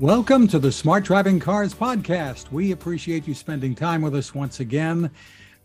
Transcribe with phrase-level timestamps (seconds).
[0.00, 2.52] Welcome to the Smart Driving Cars podcast.
[2.52, 5.10] We appreciate you spending time with us once again.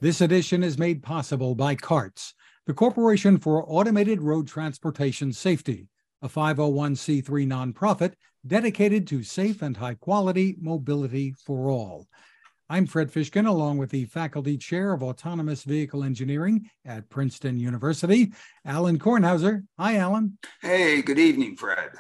[0.02, 2.34] This edition is made possible by CARTS,
[2.66, 5.88] the Corporation for Automated Road Transportation Safety,
[6.24, 8.14] a 501c3 nonprofit
[8.48, 12.08] dedicated to safe and high quality mobility for all.
[12.68, 18.34] I'm Fred Fishkin, along with the faculty chair of autonomous vehicle engineering at Princeton University,
[18.66, 19.64] Alan Kornhauser.
[19.78, 20.40] Hi, Alan.
[20.60, 21.92] Hey, good evening, Fred.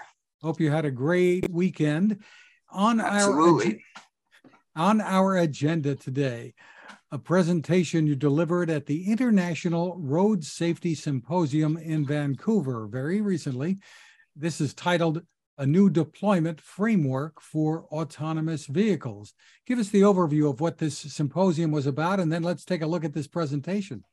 [0.43, 2.21] Hope you had a great weekend.
[2.69, 3.81] On Absolutely.
[4.75, 6.53] our on our agenda today,
[7.11, 13.77] a presentation you delivered at the International Road Safety Symposium in Vancouver very recently.
[14.35, 15.21] This is titled
[15.57, 19.33] a new deployment framework for autonomous vehicles.
[19.65, 22.87] Give us the overview of what this symposium was about, and then let's take a
[22.87, 24.03] look at this presentation.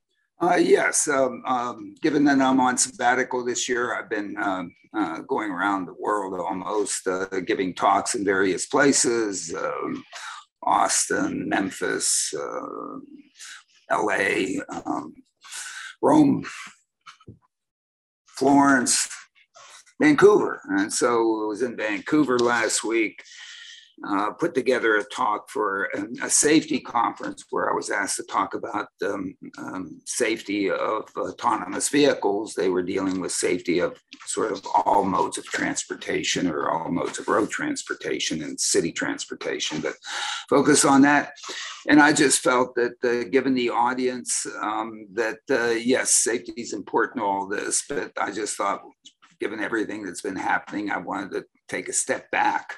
[0.42, 5.19] Uh, yes, um, um, given that I'm on sabbatical this year, I've been um, uh,
[5.20, 10.02] going around the world almost, uh, giving talks in various places um,
[10.62, 15.12] Austin, Memphis, uh, LA, um,
[16.00, 16.47] Rome,
[18.27, 19.08] Florence,
[20.00, 20.62] Vancouver.
[20.70, 23.22] And so I was in Vancouver last week
[24.06, 28.23] uh, put together a talk for a, a, safety conference where I was asked to
[28.23, 32.55] talk about um, um, safety of autonomous vehicles.
[32.55, 37.19] They were dealing with safety of sort of all modes of transportation or all modes
[37.19, 39.97] of road transportation and city transportation, but
[40.48, 41.33] focus on that.
[41.87, 46.73] And I just felt that uh, given the audience, um, that uh, yes, safety is
[46.73, 48.81] important, all this, but I just thought,
[49.41, 52.77] given everything that's been happening, I wanted to take a step back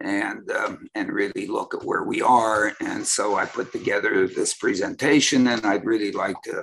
[0.00, 2.72] and um, and really look at where we are.
[2.80, 6.62] And so I put together this presentation, and I'd really like to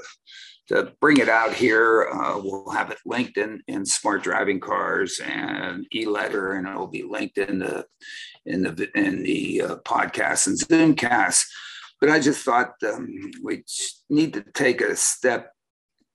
[0.69, 2.07] to bring it out here.
[2.09, 6.87] Uh, we'll have it linked in in Smart Driving Cars and e-letter, and it will
[6.87, 7.85] be linked in the
[8.45, 11.45] in the in the uh, podcast and Zoomcast.
[11.99, 13.63] But I just thought um, we
[14.09, 15.51] need to take a step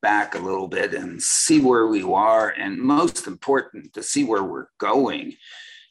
[0.00, 4.44] back a little bit and see where we are, and most important, to see where
[4.44, 5.34] we're going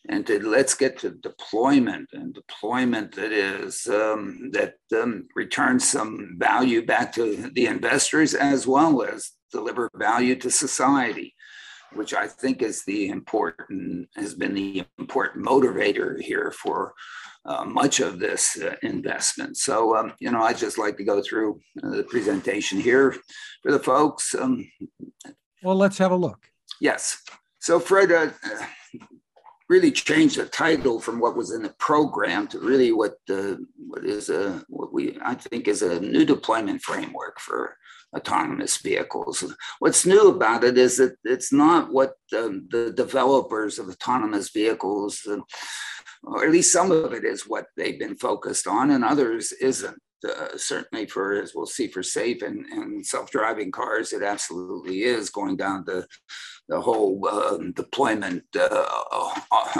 [0.09, 6.35] and to let's get to deployment and deployment that is um, that um, returns some
[6.37, 11.33] value back to the investors as well as deliver value to society
[11.93, 16.93] which i think is the important has been the important motivator here for
[17.47, 19.55] uh, much of this uh, investment.
[19.55, 23.15] So um, you know i just like to go through uh, the presentation here
[23.63, 24.69] for the folks um,
[25.63, 26.49] well let's have a look.
[26.81, 27.23] Yes.
[27.59, 28.29] So fred uh,
[29.69, 34.05] really changed the title from what was in the program to really what the what
[34.05, 37.75] is a what we I think is a new deployment framework for
[38.15, 39.43] autonomous vehicles.
[39.79, 45.27] What's new about it is that it's not what the, the developers of autonomous vehicles,
[45.29, 45.39] uh,
[46.23, 49.97] or at least some of it is what they've been focused on, and others isn't.
[50.27, 55.29] Uh, certainly for as we'll see for safe and, and self-driving cars it absolutely is
[55.29, 56.07] going down the
[56.67, 58.85] the whole uh, deployment uh,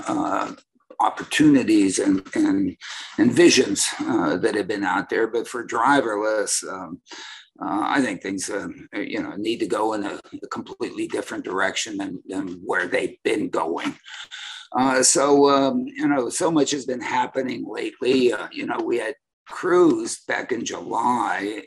[0.08, 0.54] uh,
[1.00, 2.76] opportunities and, and,
[3.18, 5.28] and visions uh, that have been out there.
[5.28, 7.02] But for driverless, um,
[7.62, 11.44] uh, I think things uh, you know need to go in a, a completely different
[11.44, 13.96] direction than, than where they've been going.
[14.78, 18.34] Uh, so um, you know, so much has been happening lately.
[18.52, 19.16] you know, we had
[19.48, 21.64] Cruise back in July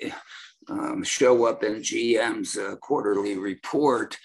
[0.68, 4.16] um, show up in GM's quarterly report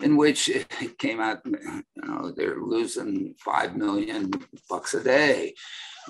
[0.00, 4.30] in which it came out, you know, they're losing five million
[4.68, 5.54] bucks a day.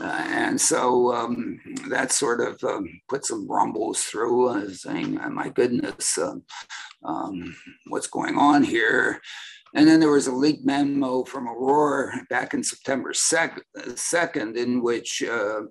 [0.00, 5.30] Uh, and so um, that sort of um, put some rumbles through, uh, saying, oh,
[5.30, 6.42] "My goodness, um,
[7.04, 7.54] um,
[7.86, 9.20] what's going on here?"
[9.74, 15.22] And then there was a leaked memo from Aurora back in September 2nd, in which
[15.22, 15.62] uh,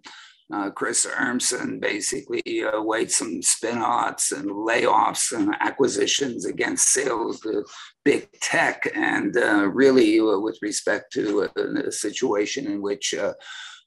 [0.51, 7.63] uh, Chris Urmson basically uh, weighed some spin-outs and layoffs and acquisitions against sales to
[8.03, 13.33] big tech, and uh, really uh, with respect to a, a, situation in which uh,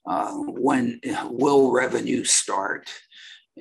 [0.07, 0.99] uh, when
[1.29, 2.89] will revenue start,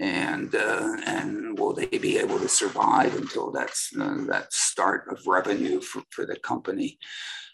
[0.00, 6.02] and and will they be able to survive until that's that start of revenue for,
[6.10, 6.98] for the company?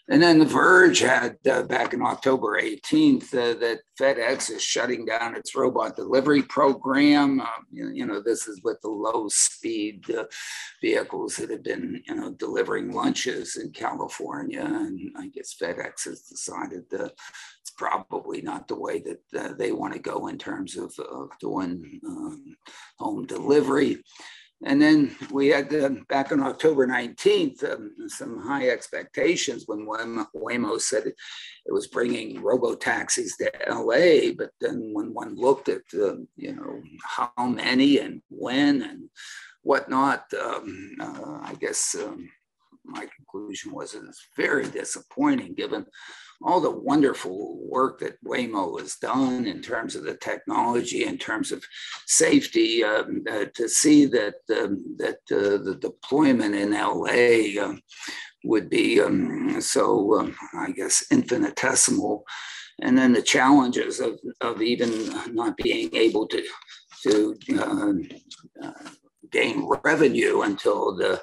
[0.09, 5.05] And then The Verge had uh, back in October 18th uh, that FedEx is shutting
[5.05, 7.39] down its robot delivery program.
[7.39, 10.25] Um, you, you, know, this is with the low speed uh,
[10.81, 14.65] vehicles that have been, you know, delivering lunches in California.
[14.65, 17.13] And I guess FedEx has decided that
[17.61, 21.29] it's probably not the way that uh, they want to go in terms of, of
[21.39, 22.57] doing um,
[22.99, 24.03] home delivery.
[24.65, 30.79] And then we had uh, back on October 19th um, some high expectations when Waymo
[30.79, 31.15] said it,
[31.65, 34.33] it, was bringing robo taxis to LA.
[34.37, 39.09] But then when one looked at uh, you know how many and when and
[39.63, 42.29] whatnot, um, uh, I guess um,
[42.85, 45.85] my conclusion was it's very disappointing given
[46.43, 51.51] all the wonderful work that Waymo has done in terms of the technology, in terms
[51.51, 51.63] of
[52.05, 57.81] safety, um, uh, to see that um, that uh, the deployment in LA um,
[58.43, 62.25] would be um, so, um, I guess, infinitesimal,
[62.81, 64.91] and then the challenges of, of even
[65.33, 66.43] not being able to
[67.03, 67.93] to uh,
[68.65, 68.71] uh
[69.31, 71.21] gain revenue until the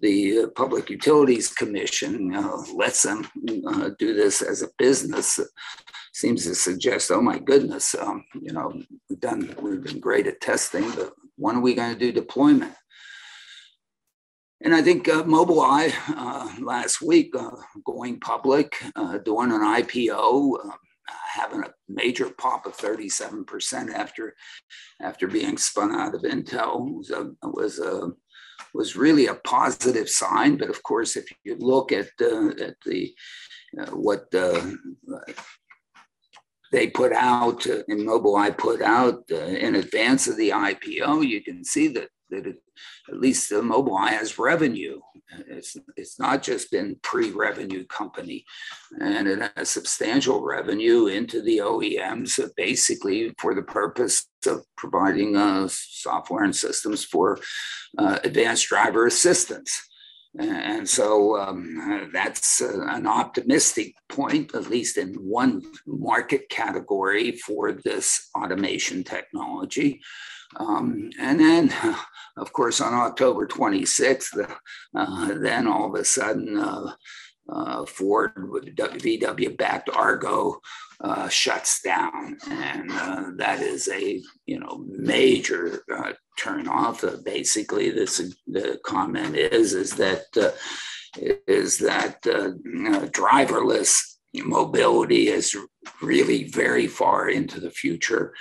[0.00, 3.26] the uh, Public Utilities Commission uh, lets them
[3.66, 5.40] uh, do this as a business
[6.12, 8.72] seems to suggest, oh my goodness, um, you know,
[9.08, 12.72] we've done, we've been great at testing, but when are we going to do deployment?
[14.62, 17.50] And I think uh, Mobileye uh, last week uh,
[17.84, 18.76] going public,
[19.24, 20.56] doing an IPO,
[21.36, 24.34] having a major pop of 37% after
[25.02, 28.10] after being spun out of Intel was a, was a
[28.76, 30.56] was really a positive sign.
[30.56, 33.14] But of course, if you look at, uh, at the
[33.78, 34.60] uh, what uh,
[36.72, 41.42] they put out uh, and Mobileye put out uh, in advance of the IPO, you
[41.42, 42.62] can see that that it,
[43.08, 45.00] at least the Mobileye has revenue.
[45.48, 48.44] It's, it's not just been pre-revenue company,
[49.00, 55.68] and it has substantial revenue into the OEMs, basically for the purpose of providing uh,
[55.70, 57.38] software and systems for
[57.98, 59.82] uh, advanced driver assistance.
[60.38, 67.72] And so um, that's uh, an optimistic point, at least in one market category for
[67.72, 70.00] this automation technology.
[70.56, 71.72] Um, and then,
[72.36, 74.56] of course, on October 26th,
[74.94, 76.92] uh, then all of a sudden, uh,
[77.48, 80.60] uh, Ford with VW backed Argo
[81.00, 87.04] uh, shuts down, and uh, that is a you know major uh, turn off.
[87.24, 90.24] basically, this the comment is is that
[91.46, 95.56] is that driverless mobility is
[96.02, 98.34] really very far into the future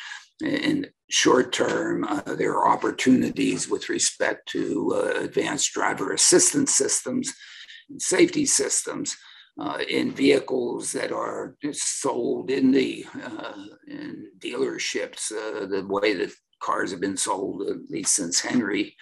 [0.44, 7.34] in short term, uh, there are opportunities with respect to uh, advanced driver assistance systems
[7.90, 9.16] and safety systems
[9.60, 13.54] uh, in vehicles that are sold in the uh,
[13.88, 18.96] in dealerships uh, the way that cars have been sold at least since Henry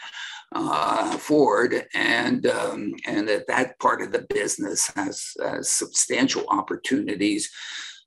[0.54, 7.50] uh, Ford, and um, and that that part of the business has, has substantial opportunities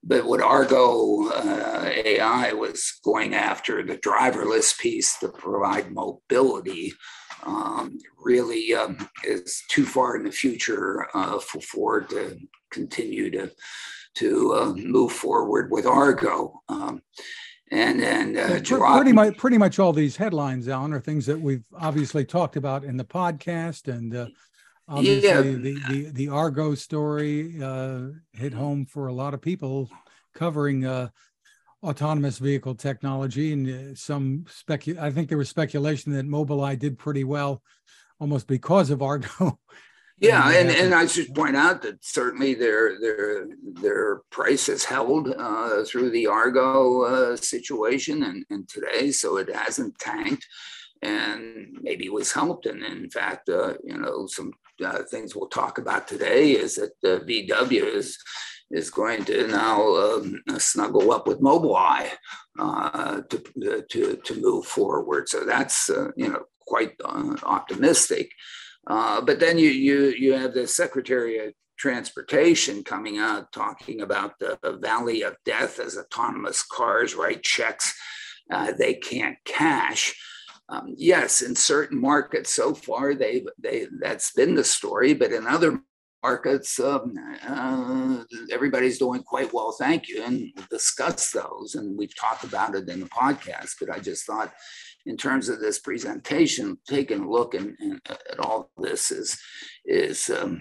[0.07, 6.93] but what Argo uh, AI was going after, the driverless piece to provide mobility,
[7.43, 12.39] um, really um, is too far in the future uh, for Ford to
[12.71, 13.51] continue to
[14.17, 16.63] to uh, move forward with Argo.
[16.71, 17.03] Um,
[17.71, 21.65] and then uh, pretty much pretty much all these headlines, Alan, are things that we've
[21.77, 24.27] obviously talked about in the podcast, and uh,
[24.89, 25.41] obviously yeah.
[25.41, 29.91] the, the the Argo story uh, hit home for a lot of people
[30.35, 31.09] covering uh,
[31.83, 34.99] autonomous vehicle technology and uh, some specu.
[34.99, 37.63] I think there was speculation that Mobileye did pretty well,
[38.21, 39.59] almost because of Argo.
[40.19, 43.49] Yeah, and, and I should point out that certainly their their
[43.83, 49.55] their price has held uh, through the Argo uh, situation and, and today, so it
[49.55, 50.47] hasn't tanked,
[51.03, 52.65] and maybe was helped.
[52.65, 54.53] And in fact, uh, you know, some
[54.85, 58.19] uh, things we'll talk about today is that VW is
[58.71, 62.11] is going to now um, snuggle up with Mobileye
[62.59, 65.29] uh, to, to, to move forward.
[65.29, 68.31] So that's, uh, you know, quite uh, optimistic.
[68.87, 74.39] Uh, but then you, you, you have the Secretary of Transportation coming out talking about
[74.41, 77.95] the, the valley of death as autonomous cars write checks
[78.79, 80.15] they can't cash.
[80.69, 85.47] Um, yes, in certain markets so far, they they that's been the story, but in
[85.47, 85.81] other
[86.23, 87.15] markets, um,
[87.47, 90.25] uh, everybody's doing quite well, thank you.
[90.25, 93.75] And we'll discuss those, and we've talked about it in the podcast.
[93.79, 94.53] But I just thought,
[95.07, 99.39] in terms of this presentation, taking a look in, in, at all this is
[99.85, 100.61] is um,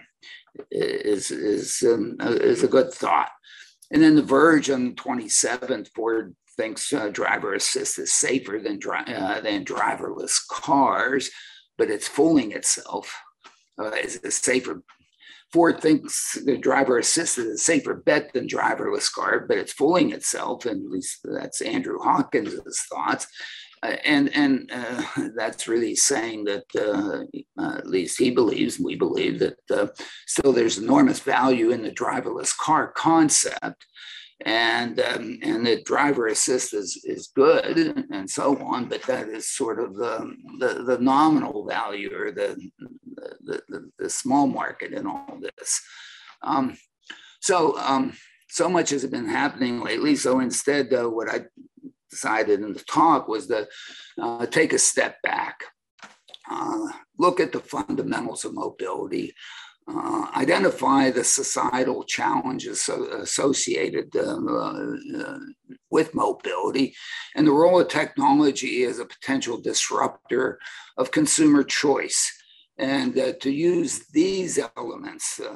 [0.70, 3.32] is is um, is a good thought.
[3.92, 8.80] And then the Verge on the 27th, Ford thinks uh, driver assist is safer than
[8.80, 11.30] dri- uh, than driverless cars,
[11.78, 13.14] but it's fooling itself.
[13.78, 14.82] Uh, is a safer
[15.52, 20.12] Ford thinks the driver assisted is a safer bet than driverless car, but it's fooling
[20.12, 20.66] itself.
[20.66, 22.60] And at least that's Andrew Hawkins'
[22.92, 23.28] thoughts.
[23.82, 27.24] Uh, and and uh, that's really saying that uh,
[27.78, 29.88] at least he believes, we believe that uh,
[30.28, 33.86] still there's enormous value in the driverless car concept,
[34.44, 39.50] and um, and that driver assist is is good and so on, but that is
[39.50, 42.60] sort of the the, the nominal value or the
[43.44, 45.82] the, the the, small market in all this.
[46.44, 46.78] Um,
[47.40, 48.14] so um,
[48.50, 50.16] so much has been happening lately.
[50.16, 51.46] So instead, what I
[52.10, 53.68] decided in the talk was to
[54.22, 55.64] uh, take a step back,
[56.50, 56.88] uh,
[57.18, 59.34] look at the fundamentals of mobility,
[59.88, 65.40] uh, identify the societal challenges associated uh, uh,
[65.92, 66.96] with mobility,
[67.36, 70.60] and the role of technology as a potential disruptor
[70.98, 72.32] of consumer choice.
[72.78, 75.54] And uh, to use these elements, uh,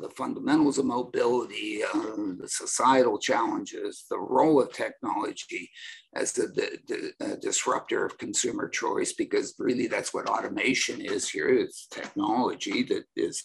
[0.00, 5.70] the fundamentals of mobility, the societal challenges, the role of technology
[6.14, 6.78] as the, the,
[7.18, 11.48] the uh, disruptor of consumer choice, because really that's what automation is here.
[11.48, 13.44] It's technology that is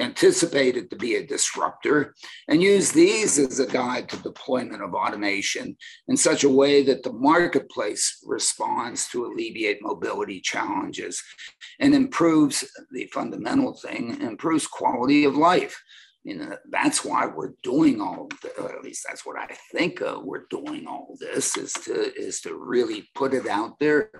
[0.00, 2.14] anticipated to be a disruptor,
[2.48, 5.76] and use these as a guide to deployment of automation
[6.08, 11.22] in such a way that the marketplace responds to alleviate mobility challenges
[11.78, 15.80] and improves the fundamental thing, improves quality of life.
[16.24, 20.20] You know, that's why we're doing all, the, at least that's what I think uh,
[20.22, 24.10] we're doing all this is to, is to really put it out there,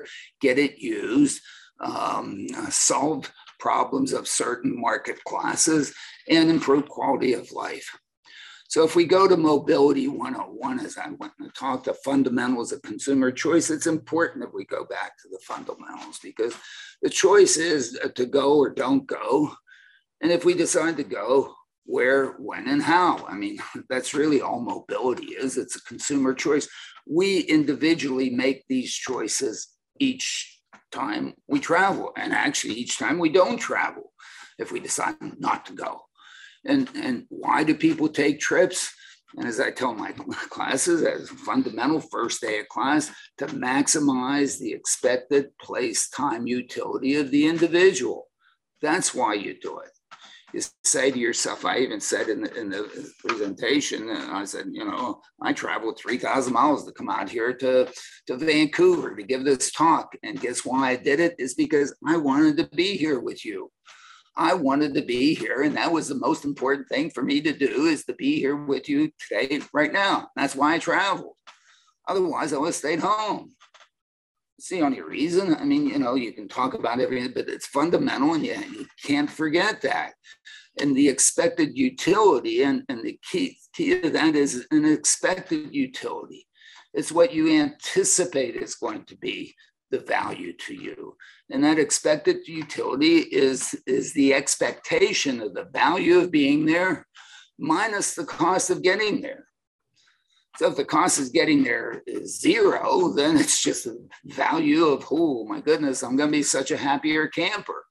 [0.40, 1.40] get it used,
[1.80, 5.94] um, uh, solve problems of certain market classes,
[6.28, 7.88] and improve quality of life.
[8.72, 12.80] So if we go to mobility 101, as I went and talked, the fundamentals of
[12.80, 16.54] consumer choice, it's important that we go back to the fundamentals because
[17.02, 19.54] the choice is to go or don't go.
[20.22, 23.24] And if we decide to go, where, when, and how.
[23.26, 23.58] I mean,
[23.88, 25.56] that's really all mobility is.
[25.56, 26.68] It's a consumer choice.
[27.06, 30.60] We individually make these choices each
[30.90, 34.12] time we travel, and actually each time we don't travel
[34.58, 36.02] if we decide not to go.
[36.64, 38.92] And, and why do people take trips?
[39.36, 40.12] And as I tell my
[40.50, 47.16] classes, as a fundamental first day of class, to maximize the expected place time utility
[47.16, 48.28] of the individual.
[48.80, 49.90] That's why you do it.
[50.52, 54.66] You say to yourself, I even said in the, in the presentation, uh, I said,
[54.70, 57.90] you know, I traveled 3,000 miles to come out here to,
[58.26, 60.14] to Vancouver to give this talk.
[60.22, 61.34] And guess why I did it?
[61.38, 63.70] Is because I wanted to be here with you.
[64.36, 67.52] I wanted to be here, and that was the most important thing for me to
[67.52, 70.28] do is to be here with you today, right now.
[70.36, 71.34] That's why I traveled.
[72.08, 73.52] Otherwise, I would have stayed home.
[74.62, 75.56] It's the only reason.
[75.56, 78.86] I mean, you know, you can talk about everything, but it's fundamental, and you, you
[79.04, 80.12] can't forget that.
[80.80, 86.46] And the expected utility, and, and the key, key to that is an expected utility.
[86.94, 89.52] It's what you anticipate is going to be
[89.90, 91.16] the value to you.
[91.50, 97.08] And that expected utility is, is the expectation of the value of being there
[97.58, 99.46] minus the cost of getting there.
[100.58, 105.06] So if the cost is getting there is zero, then it's just the value of,
[105.10, 107.84] oh my goodness, I'm going to be such a happier camper.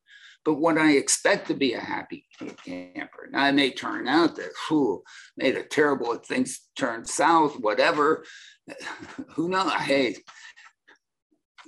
[0.43, 2.25] But what I expect to be a happy
[2.65, 5.03] camper, now it may turn out that, who
[5.37, 8.25] made it terrible things turn south, whatever.
[9.35, 9.71] Who knows?
[9.73, 10.15] Hey,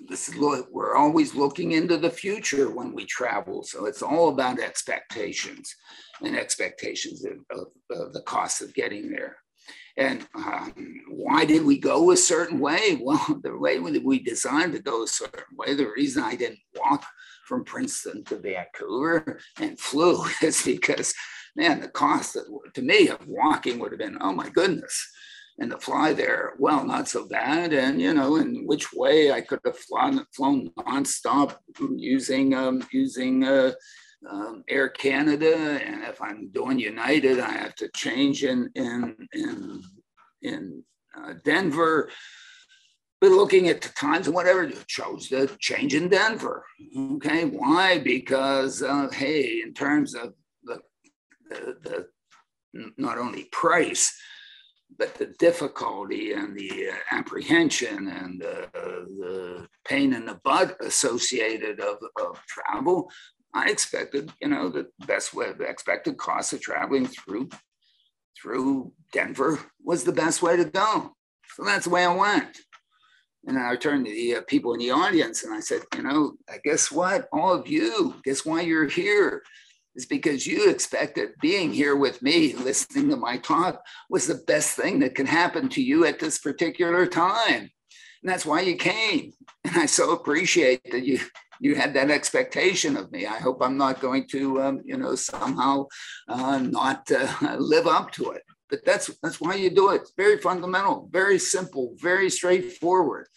[0.07, 4.29] this is look, we're always looking into the future when we travel so it's all
[4.29, 5.75] about expectations
[6.21, 9.37] and expectations of, of, of the cost of getting there
[9.97, 10.73] and um,
[11.09, 15.07] why did we go a certain way well the way we designed to go a
[15.07, 17.05] certain way the reason i didn't walk
[17.45, 21.13] from princeton to vancouver and flew is because
[21.55, 25.09] man the cost of, to me of walking would have been oh my goodness
[25.59, 27.73] and to fly there, well, not so bad.
[27.73, 31.57] And you know, in which way I could have flown, flown nonstop
[31.95, 33.73] using um, using uh,
[34.29, 39.83] um, Air Canada, and if I'm doing United, I have to change in in in
[40.41, 40.83] in
[41.17, 42.09] uh, Denver.
[43.21, 46.65] But looking at the times and whatever, chose to change in Denver.
[46.97, 47.99] Okay, why?
[47.99, 50.79] Because uh, hey, in terms of the,
[51.49, 52.07] the, the
[52.97, 54.13] not only price
[54.97, 61.81] but the difficulty and the uh, apprehension and the, the, pain in the butt associated
[61.81, 63.09] of, of travel,
[63.53, 67.49] I expected, you know, the best way, the expected cost of traveling through
[68.41, 71.15] through Denver was the best way to go.
[71.55, 72.57] So that's the way I went.
[73.45, 76.33] And I turned to the uh, people in the audience and I said, you know,
[76.63, 77.27] guess what?
[77.31, 79.43] All of you, guess why you're here?
[79.95, 84.75] is because you expected being here with me, listening to my talk, was the best
[84.75, 87.69] thing that could happen to you at this particular time.
[88.23, 89.33] And that's why you came.
[89.65, 91.19] And I so appreciate that you
[91.63, 93.25] you had that expectation of me.
[93.25, 95.87] I hope I'm not going to, um, you know, somehow
[96.27, 98.41] uh, not uh, live up to it.
[98.69, 100.01] But that's that's why you do it.
[100.01, 103.27] It's very fundamental, very simple, very straightforward.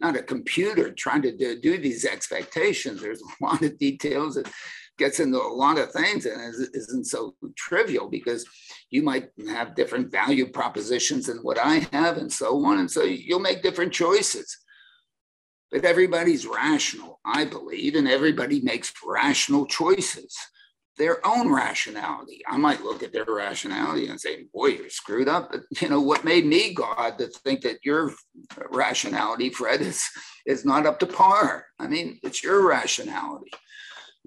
[0.00, 3.02] Not a computer trying to do, do these expectations.
[3.02, 4.50] There's a lot of details that
[4.96, 8.46] gets into a lot of things and isn't so trivial because
[8.90, 12.78] you might have different value propositions than what I have and so on.
[12.78, 14.63] And so you'll make different choices.
[15.74, 20.32] But everybody's rational, I believe, and everybody makes rational choices,
[20.96, 22.42] their own rationality.
[22.48, 25.50] I might look at their rationality and say, boy, you're screwed up.
[25.50, 28.14] But you know, what made me God to think that your
[28.70, 30.00] rationality, Fred, is,
[30.46, 31.66] is not up to par.
[31.80, 33.50] I mean, it's your rationality.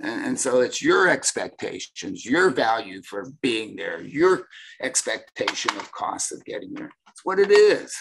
[0.03, 4.47] And, so it's your expectations, your value for being there, your
[4.81, 6.91] expectation of cost of getting there.
[7.09, 7.95] It's what it is.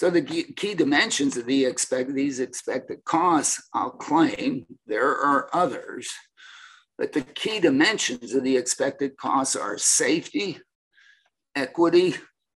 [0.00, 6.10] So the key dimensions of the expect, these expected costs, I'll claim, there are others,
[6.96, 10.58] but the key dimensions of the expected costs are safety,
[11.54, 12.14] equity,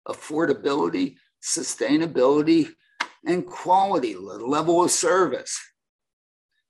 [0.08, 2.70] affordability, sustainability,
[3.26, 5.60] and quality, level of service.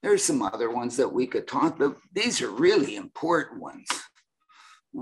[0.02, 3.86] There's some other ones that we could talk, but these are really important ones.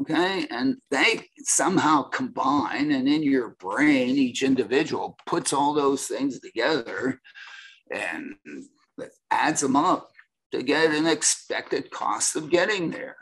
[0.00, 0.46] Okay.
[0.50, 7.20] And they somehow combine, and in your brain, each individual puts all those things together
[7.92, 8.34] and
[9.30, 10.10] adds them up
[10.52, 13.16] to get an expected cost of getting there.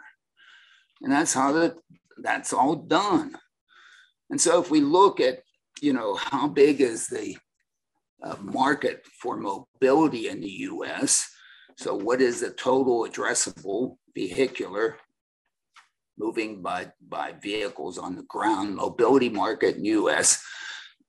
[1.03, 1.77] And that's how that
[2.19, 3.35] that's all done.
[4.29, 5.41] And so if we look at,
[5.81, 7.37] you know, how big is the
[8.23, 11.27] uh, market for mobility in the US,
[11.81, 14.99] so, what is the total addressable vehicular
[16.21, 20.45] moving by, by vehicles on the ground mobility market in US,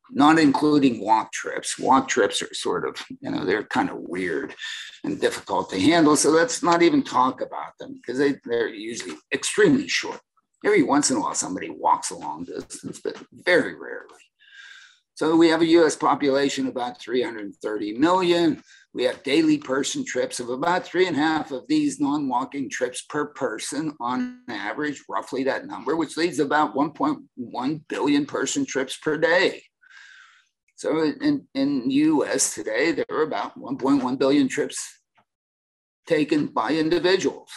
[0.09, 1.77] not including walk trips.
[1.77, 4.55] Walk trips are sort of, you know, they're kind of weird
[5.03, 6.15] and difficult to handle.
[6.15, 10.19] So let's not even talk about them because they, they're usually extremely short.
[10.65, 14.23] Every once in a while, somebody walks a long distance, but very rarely.
[15.15, 18.63] So we have a US population about 330 million.
[18.93, 22.69] We have daily person trips of about three and a half of these non walking
[22.69, 28.97] trips per person on average, roughly that number, which leads about 1.1 billion person trips
[28.97, 29.63] per day.
[30.75, 34.77] So in, in US today, there are about 1.1 billion trips
[36.05, 37.49] taken by individuals,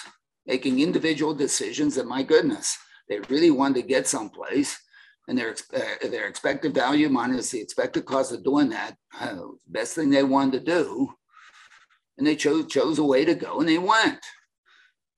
[0.46, 4.78] making individual decisions that, my goodness, they really wanted to get someplace
[5.26, 9.94] and their uh, their expected value minus the expected cost of doing that, uh, best
[9.94, 11.10] thing they wanted to do
[12.18, 14.20] and they chose chose a way to go and they went.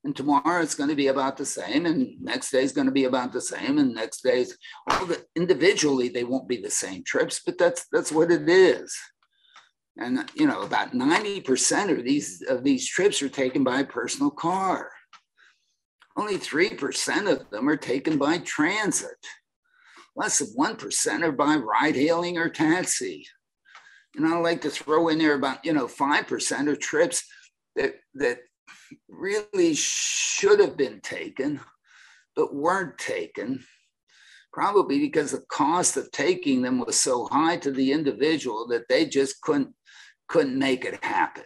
[0.04, 2.92] And tomorrow it's going to be about the same and next day is going to
[2.92, 4.56] be about the same and next days
[4.86, 8.96] well the, individually they won't be the same trips but that's that's what it is.
[9.98, 14.90] And you know about 90% of these of these trips are taken by personal car.
[16.18, 19.18] Only 3% of them are taken by transit.
[20.14, 23.26] Less than 1% are by ride hailing or taxi
[24.16, 27.24] and I like to throw in there about, you know, 5% of trips
[27.76, 28.38] that, that
[29.08, 31.60] really should have been taken,
[32.34, 33.62] but weren't taken,
[34.52, 39.04] probably because the cost of taking them was so high to the individual that they
[39.06, 39.74] just couldn't,
[40.28, 41.44] couldn't make it happen.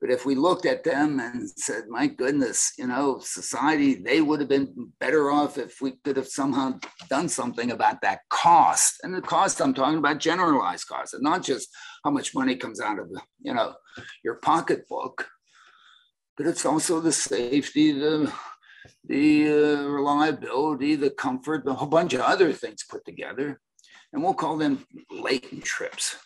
[0.00, 4.40] But if we looked at them and said, my goodness, you know, society, they would
[4.40, 6.78] have been better off if we could have somehow
[7.10, 9.00] done something about that cost.
[9.02, 11.68] And the cost I'm talking about generalized cost, and not just
[12.02, 13.10] how much money comes out of
[13.42, 13.74] you know,
[14.24, 15.28] your pocketbook,
[16.38, 18.32] but it's also the safety, the
[19.04, 23.60] the uh, reliability, the comfort, a whole bunch of other things put together.
[24.12, 26.16] And we'll call them latent trips,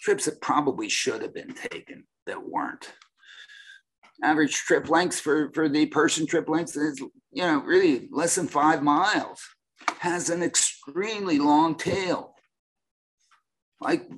[0.00, 2.92] trips that probably should have been taken that weren't.
[4.22, 8.46] Average trip lengths for, for the person trip lengths is, you know, really less than
[8.46, 9.40] five miles,
[9.98, 12.34] has an extremely long tail.
[13.80, 14.08] Like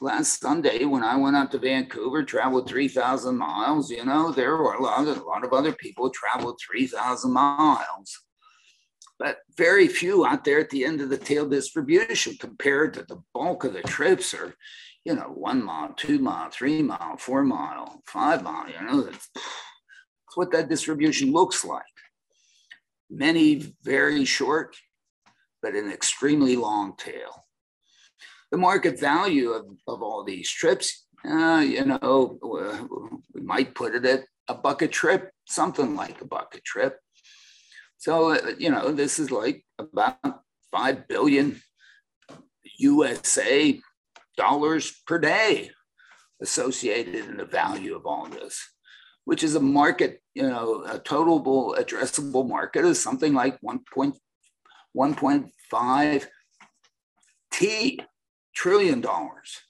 [0.00, 4.74] last Sunday when I went out to Vancouver, traveled 3,000 miles, you know, there were
[4.74, 8.18] a lot, of, a lot of other people traveled 3,000 miles
[9.22, 13.22] but very few out there at the end of the tail distribution compared to the
[13.32, 14.52] bulk of the trips are
[15.04, 19.28] you know, one mile, two mile, three mile, four mile, five mile, you know, that's,
[19.34, 21.82] that's what that distribution looks like.
[23.10, 24.76] Many very short,
[25.60, 27.46] but an extremely long tail.
[28.50, 32.38] The market value of, of all these trips, uh, you know,
[33.34, 36.98] we might put it at a bucket trip, something like a bucket trip.
[37.98, 40.18] So, uh, you know, this is like about
[40.72, 41.60] 5 billion
[42.78, 43.80] USA
[44.36, 45.70] dollars per day
[46.40, 48.60] associated in the value of all this,
[49.24, 56.26] which is a market, you know, a total addressable market is something like 1.1.5
[57.52, 58.00] T
[58.54, 59.60] trillion dollars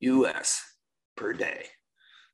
[0.00, 0.62] US
[1.16, 1.66] per day.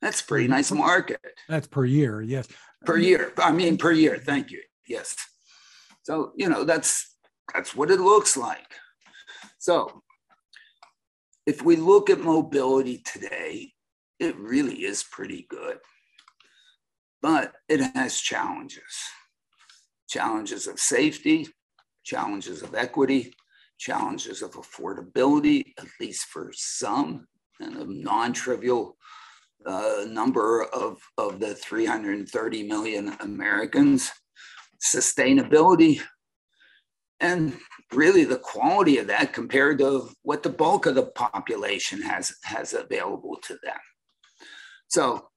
[0.01, 1.21] That's a pretty nice market.
[1.49, 2.47] That's per year, yes.
[2.85, 3.33] Per year.
[3.39, 4.19] I mean per year.
[4.19, 4.63] Thank you.
[4.87, 5.17] Yes.
[6.03, 7.15] So, you know, that's
[7.53, 8.67] that's what it looks like.
[9.59, 10.03] So,
[11.47, 13.73] if we look at mobility today,
[14.19, 15.79] it really is pretty good.
[17.23, 18.83] But it has challenges
[20.09, 21.49] challenges of safety,
[22.05, 23.35] challenges of equity,
[23.79, 27.27] challenges of affordability, at least for some,
[27.61, 28.97] and a non trivial
[29.67, 34.11] uh, number of, of the 330 million Americans,
[34.81, 36.01] sustainability,
[37.21, 37.57] and
[37.93, 42.73] really the quality of that compared to what the bulk of the population has, has
[42.73, 43.79] available to them.
[44.89, 45.29] So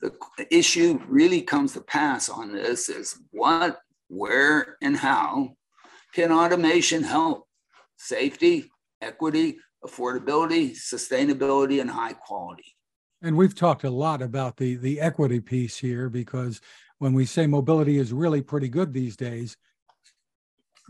[0.00, 0.12] the
[0.50, 5.50] issue really comes to pass on this is what, where, and how
[6.14, 7.46] can automation help
[7.96, 8.70] safety,
[9.02, 12.76] equity, affordability, sustainability, and high quality?
[13.22, 16.60] And we've talked a lot about the the equity piece here because
[16.98, 19.56] when we say mobility is really pretty good these days,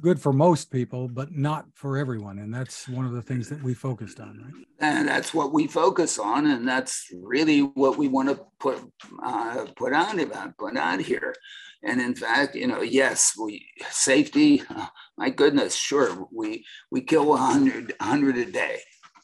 [0.01, 2.39] good for most people, but not for everyone.
[2.39, 4.67] And that's one of the things that we focused on, right?
[4.81, 8.81] And that's what we focus on, and that's really what we want to put
[9.23, 10.19] uh, put on
[10.59, 11.35] put on here.
[11.83, 14.63] And in fact, you know, yes, we safety.
[14.69, 14.87] Uh,
[15.19, 18.81] my goodness, sure, we we kill 100, 100 a day,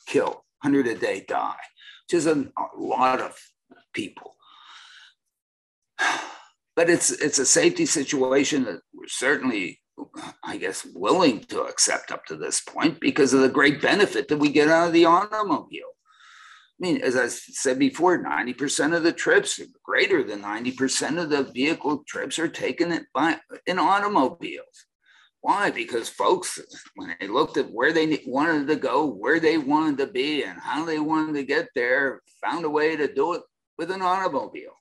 [0.07, 1.57] kill 100 a day die,
[2.05, 3.39] which is a, a lot of
[3.93, 4.35] people.
[6.77, 9.81] But it's it's a safety situation that we're certainly
[10.45, 14.39] I guess, willing to accept up to this point because of the great benefit that
[14.39, 15.93] we get out of the automobile.
[16.79, 21.45] I mean, as I said before, 90% of the trips, greater than 90% of the
[21.45, 24.87] vehicle trips are taken by, in automobiles.
[25.41, 25.71] Why?
[25.71, 26.61] Because folks,
[26.97, 30.61] when they looked at where they wanted to go, where they wanted to be, and
[30.61, 33.43] how they wanted to get there, found a way to do it
[33.79, 34.77] with an automobile.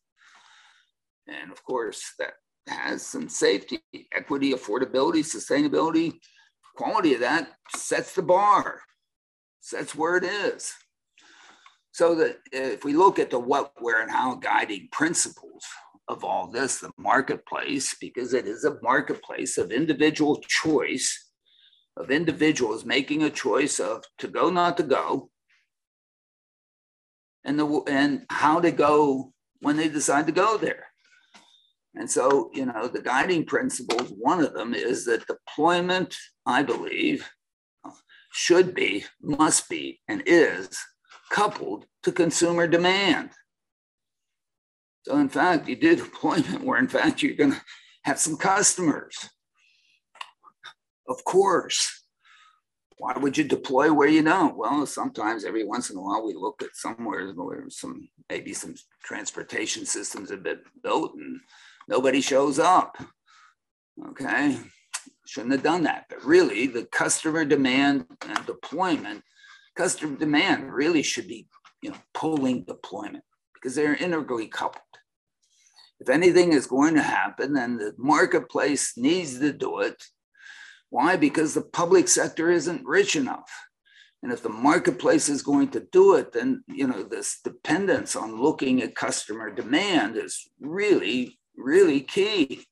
[1.28, 2.34] And of course, that
[2.68, 3.80] has some safety,
[4.14, 6.14] equity, affordability, sustainability,
[6.76, 8.82] quality of that sets the bar,
[9.62, 10.74] sets where it is.
[11.92, 15.64] So that if we look at the what, where, and how guiding principles
[16.08, 21.32] of all this, the marketplace, because it is a marketplace of individual choice,
[21.98, 25.30] of individuals making a choice of to go, not to go,
[27.46, 30.88] and the and how to go when they decide to go there.
[31.96, 37.30] And so, you know, the guiding principles, one of them is that deployment, I believe,
[38.34, 40.78] should be, must be, and is
[41.32, 43.30] coupled to consumer demand.
[45.04, 47.62] So, in fact, you do deployment where, in fact, you're going to
[48.04, 49.30] have some customers.
[51.08, 52.04] Of course.
[52.98, 54.58] Why would you deploy where you don't?
[54.58, 58.76] Well, sometimes every once in a while we look at somewhere where some maybe some
[59.04, 61.42] transportation systems have been built and
[61.88, 62.98] nobody shows up.
[64.10, 64.58] Okay,
[65.26, 66.06] shouldn't have done that.
[66.10, 69.24] But really, the customer demand and deployment,
[69.76, 71.48] customer demand really should be,
[71.82, 74.82] you know, pulling deployment because they're integrally coupled.
[76.00, 80.04] If anything is going to happen, then the marketplace needs to do it.
[80.90, 81.16] Why?
[81.16, 83.50] Because the public sector isn't rich enough.
[84.22, 88.42] And if the marketplace is going to do it, then you know this dependence on
[88.42, 92.66] looking at customer demand is really really key.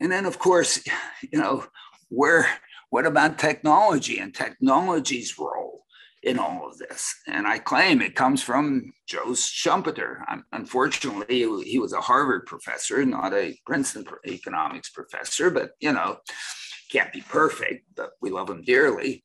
[0.00, 0.82] And then, of course,
[1.32, 1.64] you know,
[2.08, 2.46] where,
[2.90, 5.84] what about technology and technology's role
[6.22, 7.14] in all of this?
[7.26, 10.18] And I claim it comes from Joe Schumpeter.
[10.52, 16.18] Unfortunately, he was a Harvard professor, not a Princeton economics professor, but, you know,
[16.90, 19.24] can't be perfect, but we love him dearly.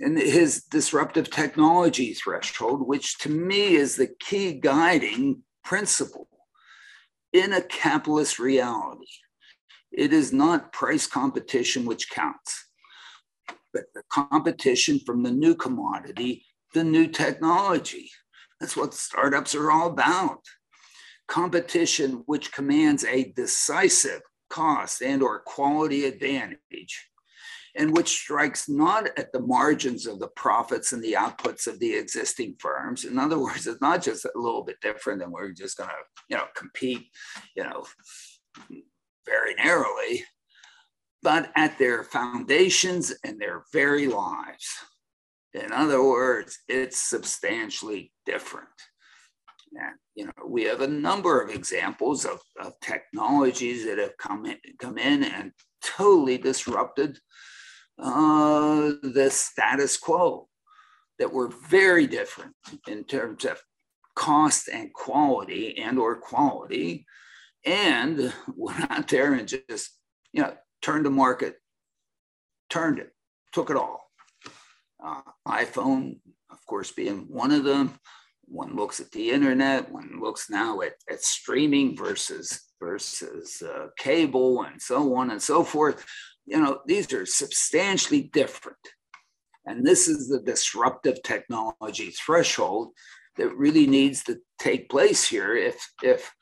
[0.00, 6.28] And his disruptive technology threshold, which to me is the key guiding principle
[7.32, 9.06] in a capitalist reality,
[9.92, 12.68] it is not price competition which counts,
[13.72, 18.10] but the competition from the new commodity, the new technology.
[18.60, 20.40] That's what startups are all about.
[21.26, 27.07] Competition which commands a decisive cost and or quality advantage
[27.78, 31.94] and which strikes not at the margins of the profits and the outputs of the
[31.94, 33.04] existing firms.
[33.04, 35.94] In other words, it's not just a little bit different than we're just going to,
[36.28, 37.06] you know, compete,
[37.56, 37.84] you know,
[39.24, 40.24] very narrowly,
[41.22, 44.68] but at their foundations and their very lives.
[45.54, 48.68] In other words, it's substantially different.
[49.72, 54.46] And, you know, we have a number of examples of, of technologies that have come
[54.46, 57.18] in, come in and totally disrupted
[57.98, 60.48] uh, the status quo
[61.18, 62.54] that were very different
[62.86, 63.60] in terms of
[64.14, 67.06] cost and quality and or quality.
[67.64, 69.98] And went out there and just
[70.32, 71.56] you know turned the market
[72.70, 73.10] turned it
[73.52, 74.10] took it all.
[75.02, 76.18] Uh, iphone
[76.50, 77.98] of course being one of them.
[78.50, 84.62] One looks at the internet one looks now at, at streaming versus versus uh, cable
[84.62, 86.06] and so on and so forth
[86.48, 88.78] you know these are substantially different
[89.66, 92.88] and this is the disruptive technology threshold
[93.36, 96.32] that really needs to take place here if if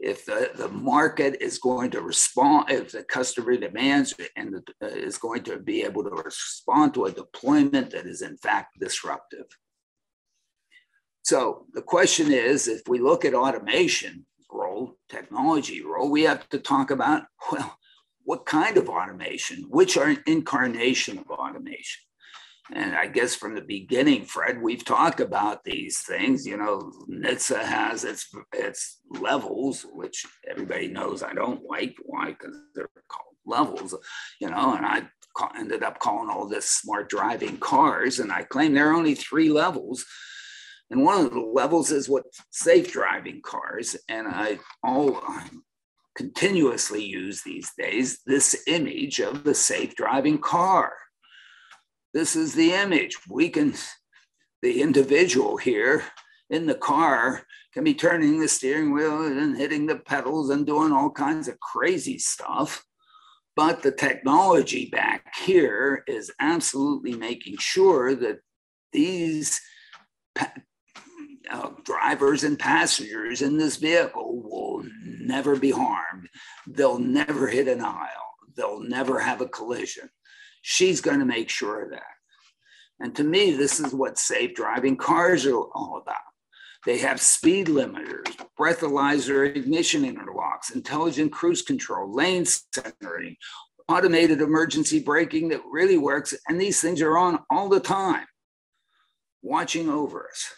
[0.00, 5.18] if the, the market is going to respond, if the customer demands and uh, is
[5.18, 9.44] going to be able to respond to a deployment that is in fact disruptive.
[11.22, 16.58] So the question is, if we look at automation role, technology role, we have to
[16.58, 17.76] talk about, well,
[18.24, 22.02] what kind of automation, which are incarnation of automation?
[22.72, 26.46] And I guess from the beginning, Fred, we've talked about these things.
[26.46, 31.96] You know, NHTSA has its its levels, which everybody knows I don't like.
[32.04, 32.26] Why?
[32.26, 33.96] Because they're called levels.
[34.40, 35.08] You know, and I
[35.56, 39.48] ended up calling all this smart driving cars, and I claim there are only three
[39.48, 40.04] levels.
[40.90, 43.96] And one of the levels is what safe driving cars.
[44.08, 45.20] And I all
[46.16, 50.92] continuously use these days this image of the safe driving car
[52.12, 53.16] this is the image.
[53.28, 53.74] We can,
[54.62, 56.02] the individual here
[56.48, 57.42] in the car
[57.72, 61.60] can be turning the steering wheel and hitting the pedals and doing all kinds of
[61.60, 62.84] crazy stuff.
[63.54, 68.38] But the technology back here is absolutely making sure that
[68.92, 69.60] these
[71.50, 76.28] uh, drivers and passengers in this vehicle will never be harmed.
[76.66, 78.34] They'll never hit an aisle.
[78.56, 80.08] They'll never have a collision.
[80.62, 82.02] She's going to make sure of that.
[83.00, 86.16] And to me, this is what safe driving cars are all about.
[86.86, 93.36] They have speed limiters, breathalyzer ignition interlocks, intelligent cruise control, lane centering,
[93.88, 96.34] automated emergency braking that really works.
[96.48, 98.26] And these things are on all the time,
[99.42, 100.52] watching over us.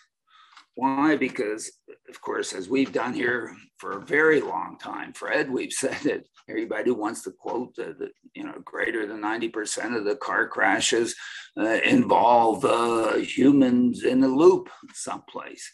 [0.74, 1.16] Why?
[1.16, 1.70] Because,
[2.08, 6.24] of course, as we've done here for a very long time, Fred, we've said that
[6.48, 7.96] everybody wants to quote that,
[8.34, 11.14] you know, greater than 90% of the car crashes
[11.58, 15.70] uh, involve uh, humans in the loop someplace.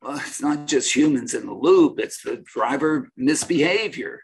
[0.00, 4.20] Well, it's not just humans in the loop, it's the driver misbehavior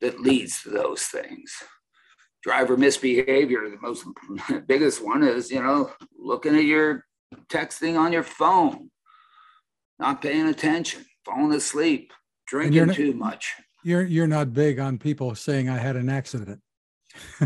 [0.00, 1.52] that leads to those things.
[2.42, 4.04] Driver misbehavior, the most
[4.66, 7.04] biggest one is, you know, looking at your
[7.48, 8.90] texting on your phone
[10.02, 12.12] not paying attention, falling asleep,
[12.48, 13.54] drinking not, too much.
[13.84, 16.60] You're you're not big on people saying I had an accident.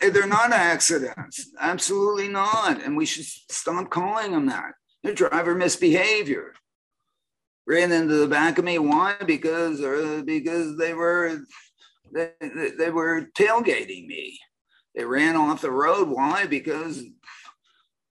[0.00, 4.72] They're not accidents, absolutely not, and we should stop calling them that.
[5.04, 6.54] The driver misbehavior
[7.66, 8.78] ran into the back of me.
[8.78, 9.14] Why?
[9.24, 11.40] Because uh, because they were
[12.12, 12.32] they,
[12.76, 14.38] they were tailgating me.
[14.96, 16.08] They ran off the road.
[16.08, 16.46] Why?
[16.46, 17.04] Because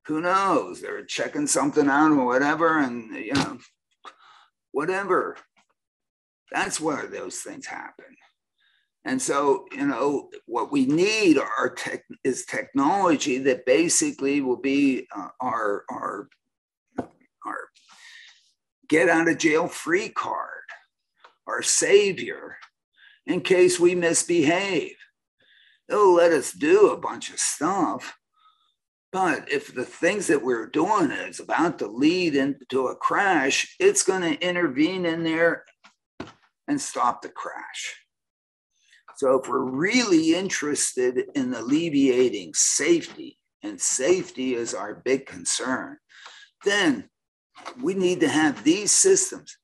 [0.07, 0.81] who knows?
[0.81, 3.59] They're checking something out or whatever, and you know,
[4.71, 5.37] whatever.
[6.51, 8.05] That's where those things happen.
[9.03, 15.07] And so, you know, what we need are tech, is technology that basically will be
[15.15, 16.27] uh, our, our,
[17.45, 17.59] our
[18.89, 20.63] get out of jail free card,
[21.47, 22.57] our savior
[23.25, 24.95] in case we misbehave.
[25.89, 28.17] It'll let us do a bunch of stuff,
[29.17, 34.03] but if the things that we're doing is about to lead into a crash, it's
[34.03, 35.65] going to intervene in there
[36.67, 37.95] and stop the crash.
[39.15, 45.97] So if we're really interested in alleviating safety, and safety is our big concern,
[46.63, 47.09] then
[47.81, 49.57] we need to have these systems.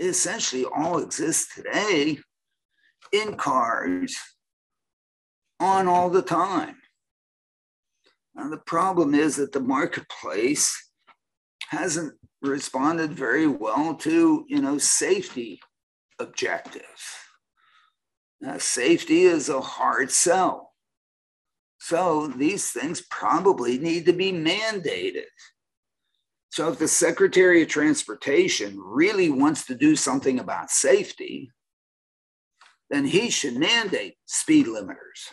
[0.00, 2.16] Essentially all exist today
[3.12, 4.16] in cars
[5.60, 6.76] on all the time.
[8.36, 10.90] And the problem is that the marketplace
[11.70, 15.60] hasn't responded very well to, you know, safety
[16.18, 17.02] objectives.
[18.40, 20.74] Now, safety is a hard sell.
[21.78, 25.24] So these things probably need to be mandated.
[26.50, 31.50] So if the Secretary of Transportation really wants to do something about safety,
[32.90, 35.32] then he should mandate speed limiters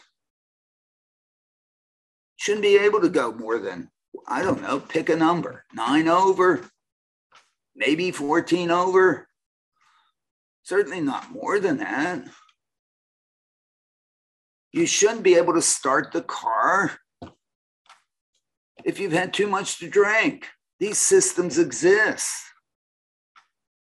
[2.43, 3.89] shouldn't be able to go more than
[4.27, 6.69] I don't know, pick a number, nine over,
[7.73, 9.29] maybe 14 over.
[10.63, 12.25] Certainly not more than that.
[14.73, 16.91] You shouldn't be able to start the car
[18.83, 20.49] if you've had too much to drink.
[20.81, 22.29] These systems exist.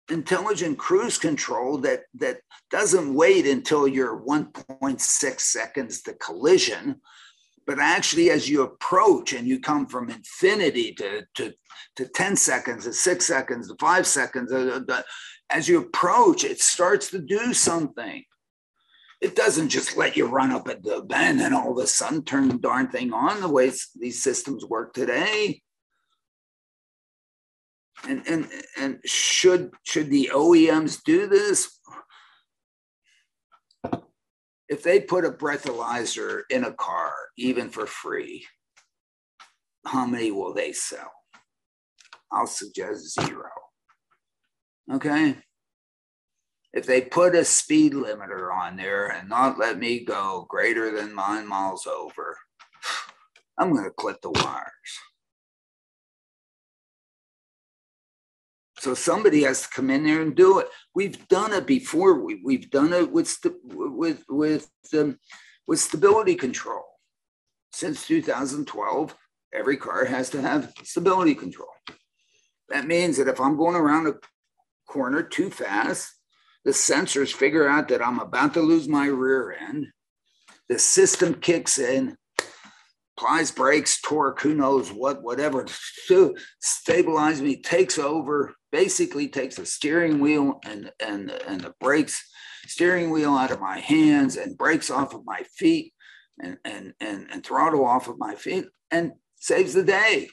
[0.09, 2.39] Intelligent cruise control that, that
[2.71, 6.99] doesn't wait until you're 1.6 seconds to collision,
[7.69, 11.53] but actually as you approach and you come from infinity to, to,
[11.95, 15.03] to 10 seconds, to six seconds, to five seconds, uh, uh,
[15.51, 18.23] as you approach, it starts to do something.
[19.21, 22.23] It doesn't just let you run up at the bend and all of a sudden
[22.23, 25.61] turn the darn thing on the way these systems work today.
[28.07, 28.47] And, and,
[28.79, 31.79] and should, should the OEMs do this?
[34.69, 38.45] If they put a breathalyzer in a car, even for free,
[39.85, 41.11] how many will they sell?
[42.31, 43.49] I'll suggest zero.
[44.93, 45.35] Okay
[46.73, 51.15] if they put a speed limiter on there and not let me go greater than
[51.15, 52.37] nine miles over,
[53.57, 54.69] I'm going to clip the wires.
[58.79, 60.69] So somebody has to come in there and do it.
[60.95, 62.23] We've done it before.
[62.23, 65.19] We, we've done it with with with um,
[65.67, 66.85] with stability control.
[67.73, 69.15] Since 2012,
[69.53, 71.69] every car has to have stability control.
[72.69, 74.15] That means that if I'm going around a
[74.87, 76.13] corner too fast,
[76.63, 79.87] the sensors figure out that I'm about to lose my rear end.
[80.69, 82.15] The system kicks in,
[83.19, 85.65] applies brakes, torque, who knows what, whatever,
[86.07, 92.23] to stabilize me, takes over, basically takes the steering wheel and, and, and the brakes,
[92.65, 95.93] steering wheel out of my hands and brakes off of my feet
[96.41, 100.29] and, and, and, and throttle off of my feet and saves the day.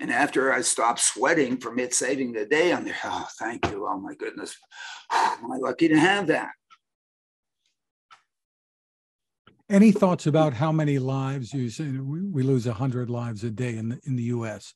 [0.00, 3.86] And after I stopped sweating from it saving the day, I'm there, oh, thank you.
[3.88, 4.56] Oh my goodness.
[5.10, 6.50] Am I lucky to have that?
[9.72, 13.88] Any thoughts about how many lives you say we lose 100 lives a day in
[13.88, 14.74] the, in the US?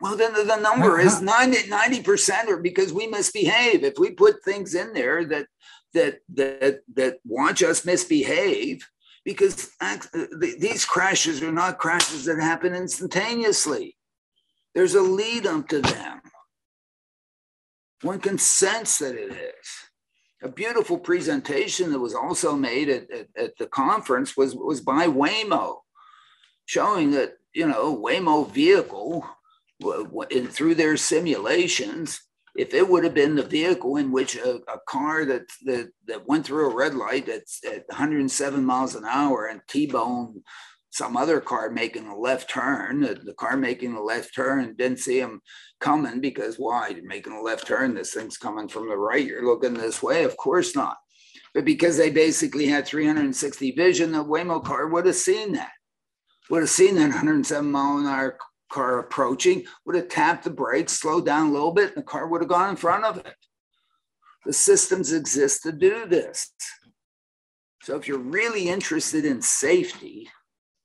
[0.00, 3.82] Well, then the, the number is 90, percent or because we misbehave.
[3.82, 5.48] If we put things in there that
[5.92, 8.88] that that that watch us misbehave,
[9.24, 9.96] because uh,
[10.38, 13.96] these crashes are not crashes that happen instantaneously.
[14.72, 16.20] There's a lead up to them.
[18.02, 19.85] One can sense that it is.
[20.42, 25.06] A beautiful presentation that was also made at, at, at the conference was, was by
[25.06, 25.78] Waymo,
[26.66, 29.26] showing that, you know, Waymo vehicle
[30.30, 32.20] in, through their simulations,
[32.54, 36.26] if it would have been the vehicle in which a, a car that, that, that
[36.26, 40.42] went through a red light at, at 107 miles an hour and T-bone
[40.96, 43.00] some other car making a left turn.
[43.00, 45.42] The, the car making a left turn didn't see him
[45.78, 46.88] coming because why?
[46.88, 47.94] You're making a left turn.
[47.94, 49.24] This thing's coming from the right.
[49.24, 50.24] You're looking this way.
[50.24, 50.96] Of course not.
[51.52, 55.72] But because they basically had 360 vision, the Waymo car would have seen that.
[56.48, 58.38] Would have seen that 107 mile an hour
[58.70, 62.26] car approaching, would have tapped the brakes, slowed down a little bit, and the car
[62.26, 63.34] would have gone in front of it.
[64.46, 66.50] The systems exist to do this.
[67.82, 70.28] So if you're really interested in safety,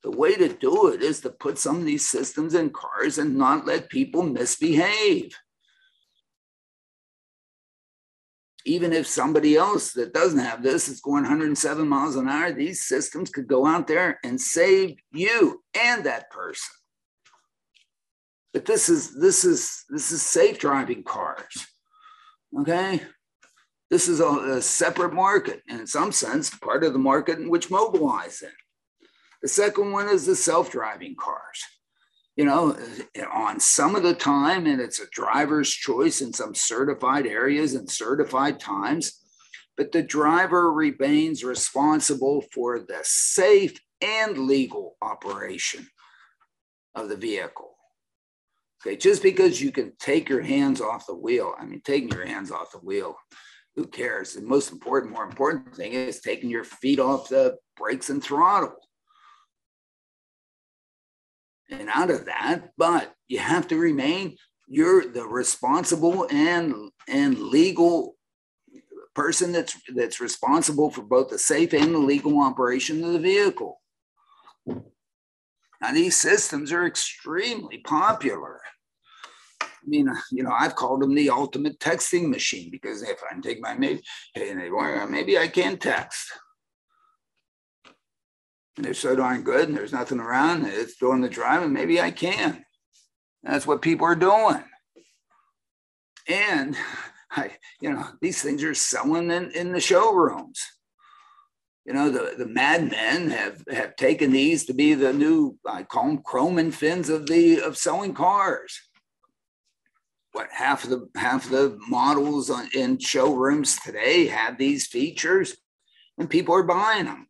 [0.04, 3.38] the way to do it is to put some of these systems in cars and
[3.38, 5.38] not let people misbehave.
[8.66, 12.84] Even if somebody else that doesn't have this is going 107 miles an hour, these
[12.84, 16.76] systems could go out there and save you and that person.
[18.54, 21.68] But this is this is this is safe driving cars.
[22.60, 23.02] Okay.
[23.90, 27.50] This is a, a separate market, and in some sense, part of the market in
[27.50, 28.50] which Mobileye in.
[29.42, 31.64] The second one is the self-driving cars.
[32.36, 32.78] You know,
[33.32, 37.90] on some of the time, and it's a driver's choice in some certified areas and
[37.90, 39.20] certified times,
[39.76, 45.88] but the driver remains responsible for the safe and legal operation
[46.96, 47.76] of the vehicle.
[48.86, 52.26] Okay, just because you can take your hands off the wheel, I mean, taking your
[52.26, 53.16] hands off the wheel,
[53.76, 54.34] who cares?
[54.34, 58.76] The most important, more important thing is taking your feet off the brakes and throttle
[61.72, 68.16] and out of that, but you have to remain you're the responsible and and legal
[69.14, 73.82] person that's that's responsible for both the safe and the legal operation of the vehicle.
[74.66, 78.62] Now these systems are extremely popular.
[79.62, 83.60] I mean, you know, I've called them the ultimate texting machine because if I take
[83.62, 84.02] my maybe,
[84.36, 86.32] maybe I can text.
[88.78, 92.12] And they're so darn good and there's nothing around it's doing the driving maybe i
[92.12, 92.64] can.
[93.44, 94.64] That's what people are doing.
[96.28, 96.76] And
[97.32, 100.60] I, you know these things are selling in, in the showrooms.
[101.86, 106.08] You know the, the madmen have have taken these to be the new i call
[106.08, 108.80] them chrome and fins of the of selling cars.
[110.34, 115.56] What half of the half the models on, in showrooms today have these features
[116.18, 117.28] and people are buying them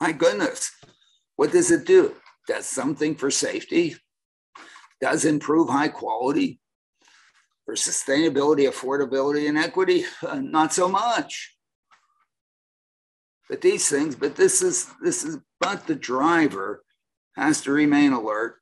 [0.00, 0.70] my goodness.
[1.36, 2.14] What does it do?
[2.46, 3.96] Does something for safety?
[5.00, 6.60] Does improve high quality?
[7.64, 10.04] For sustainability affordability and equity?
[10.22, 11.56] Uh, not so much.
[13.48, 16.82] But these things but this is this is but the driver
[17.36, 18.56] has to remain alert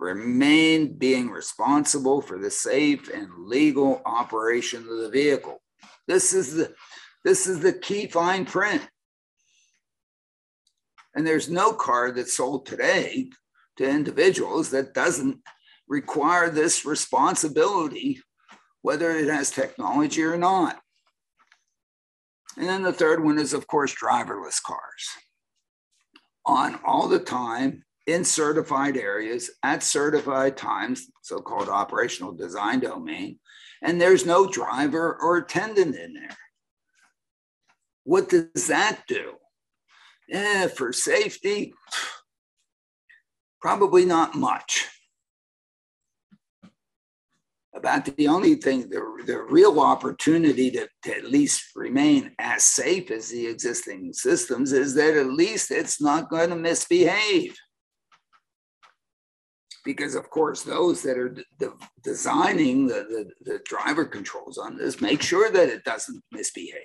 [0.00, 5.60] remain being responsible for the safe and legal operation of the vehicle.
[6.08, 6.74] This is the
[7.24, 8.88] this is the key fine print.
[11.14, 13.30] And there's no car that's sold today
[13.76, 15.38] to individuals that doesn't
[15.88, 18.20] require this responsibility,
[18.82, 20.80] whether it has technology or not.
[22.56, 25.08] And then the third one is, of course, driverless cars.
[26.46, 33.38] On all the time, in certified areas at certified times, so called operational design domain,
[33.82, 36.36] and there's no driver or attendant in there.
[38.04, 39.34] What does that do?
[40.30, 41.74] Eh, for safety,
[43.60, 44.86] probably not much.
[47.74, 53.10] About the only thing, the, the real opportunity to, to at least remain as safe
[53.10, 57.56] as the existing systems is that at least it's not going to misbehave
[59.82, 61.72] because of course those that are de-
[62.04, 66.82] designing the, the, the driver controls on this make sure that it doesn't misbehave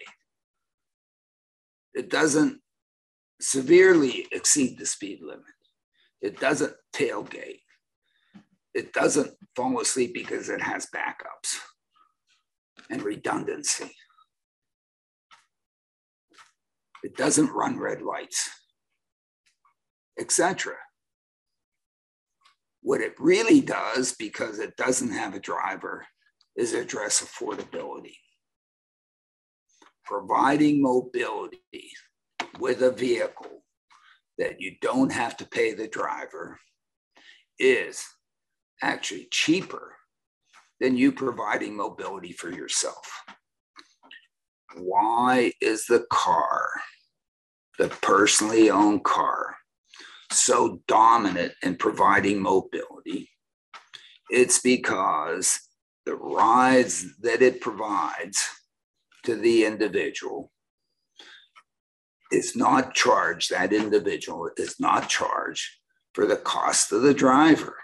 [1.94, 2.62] it doesn't
[3.50, 5.44] severely exceed the speed limit.
[6.22, 7.62] It doesn't tailgate.
[8.74, 11.60] It doesn't fall asleep because it has backups
[12.90, 13.92] and redundancy.
[17.04, 18.50] It doesn't run red lights
[20.18, 20.76] etc
[22.86, 26.06] what it really does, because it doesn't have a driver,
[26.56, 28.18] is address affordability.
[30.04, 31.90] Providing mobility
[32.60, 33.64] with a vehicle
[34.38, 36.60] that you don't have to pay the driver
[37.60, 38.04] is
[38.82, 39.96] actually cheaper
[40.80, 43.24] than you providing mobility for yourself.
[44.78, 46.70] Why is the car,
[47.80, 49.56] the personally owned car,
[50.32, 53.30] so dominant in providing mobility,
[54.30, 55.62] it's because
[56.06, 58.46] the rides that it provides
[59.24, 60.52] to the individual
[62.36, 65.68] is not charged, that individual is not charged
[66.14, 67.78] for the cost of the driver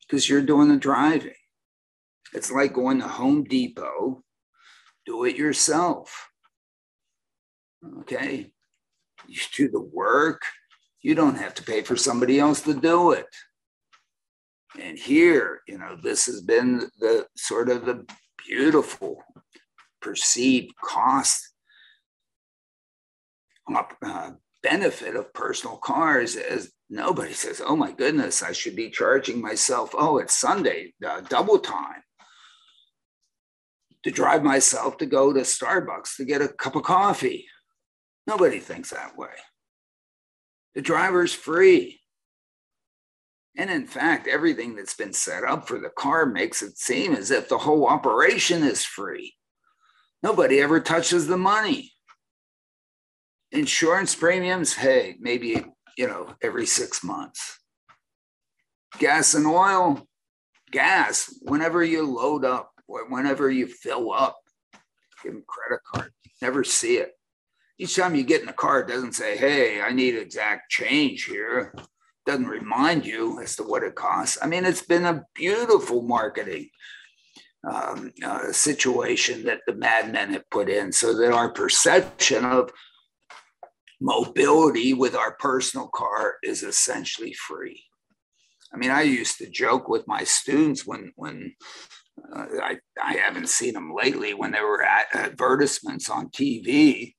[0.00, 1.32] because you're doing the driving.
[2.32, 4.22] It's like going to Home Depot,
[5.06, 6.28] do it yourself.
[8.00, 8.52] Okay.
[9.26, 10.42] You do the work,
[11.02, 13.26] you don't have to pay for somebody else to do it.
[14.80, 18.06] And here, you know, this has been the sort of the
[18.46, 19.22] beautiful
[20.00, 21.52] perceived cost
[24.02, 24.30] uh,
[24.62, 29.94] benefit of personal cars is nobody says, oh my goodness, I should be charging myself.
[29.96, 32.02] Oh, it's Sunday, uh, double time
[34.04, 37.46] to drive myself to go to Starbucks to get a cup of coffee.
[38.26, 39.28] Nobody thinks that way.
[40.74, 42.00] The driver's free.
[43.56, 47.30] And in fact, everything that's been set up for the car makes it seem as
[47.30, 49.34] if the whole operation is free.
[50.22, 51.92] Nobody ever touches the money.
[53.52, 55.64] Insurance premiums, hey, maybe,
[55.96, 57.58] you know, every six months.
[58.98, 60.06] Gas and oil,
[60.70, 64.36] gas, whenever you load up, whenever you fill up,
[65.22, 66.12] give them credit card.
[66.40, 67.12] Never see it
[67.78, 71.24] each time you get in the car, it doesn't say, hey, I need exact change
[71.24, 71.72] here.
[72.26, 74.36] Doesn't remind you as to what it costs.
[74.42, 76.68] I mean, it's been a beautiful marketing
[77.68, 82.70] um, uh, situation that the madmen have put in so that our perception of
[84.00, 87.82] mobility with our personal car is essentially free.
[88.72, 91.54] I mean, I used to joke with my students when when
[92.34, 97.14] uh, I, I haven't seen them lately when there were advertisements on TV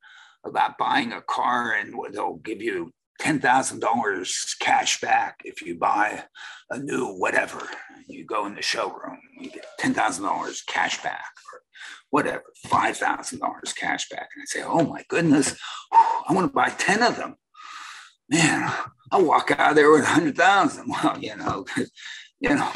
[0.46, 6.24] about buying a car and they'll give you $10,000 cash back if you buy
[6.70, 7.68] a new whatever.
[8.08, 11.62] You go in the showroom, you get $10,000 cash back or
[12.10, 14.30] whatever, $5,000 cash back.
[14.36, 15.55] And I say, oh my goodness,
[15.91, 17.36] I want to buy 10 of them.
[18.30, 18.72] man,
[19.12, 20.86] I'll walk out of there with a hundred thousand.
[21.03, 21.66] Well, you know,
[22.39, 22.72] you know,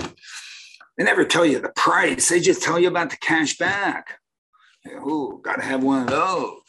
[0.97, 2.29] they never tell you the price.
[2.29, 4.19] They just tell you about the cash back.
[4.99, 6.61] Oh, got to have one of those.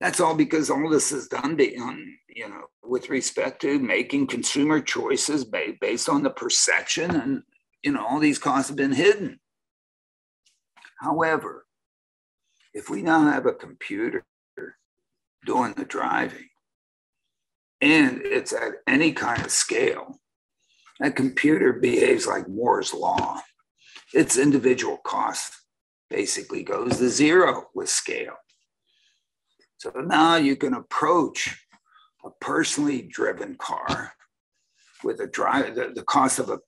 [0.00, 4.26] That's all because all this is done on, um, you know, with respect to making
[4.26, 7.42] consumer choices based on the perception, and
[7.84, 9.38] you know, all these costs have been hidden.
[11.02, 11.66] However,
[12.72, 14.24] if we now have a computer
[15.44, 16.48] doing the driving,
[17.80, 20.20] and it's at any kind of scale,
[21.00, 23.40] that computer behaves like Moore's law.
[24.14, 25.52] Its individual cost
[26.08, 28.36] basically goes to zero with scale.
[29.78, 31.66] So now you can approach
[32.24, 34.12] a personally driven car
[35.02, 36.60] with a drive, the, the cost of a,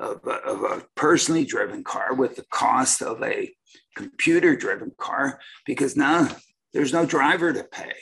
[0.00, 3.52] of a, of a personally driven car with the cost of a
[3.96, 6.28] computer driven car because now
[6.72, 7.92] there's no driver to pay.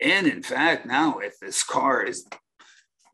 [0.00, 2.26] And in fact, now if this car is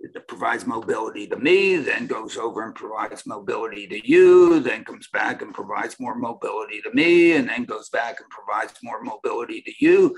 [0.01, 5.09] it provides mobility to me, then goes over and provides mobility to you, then comes
[5.09, 9.63] back and provides more mobility to me, and then goes back and provides more mobility
[9.63, 10.17] to you.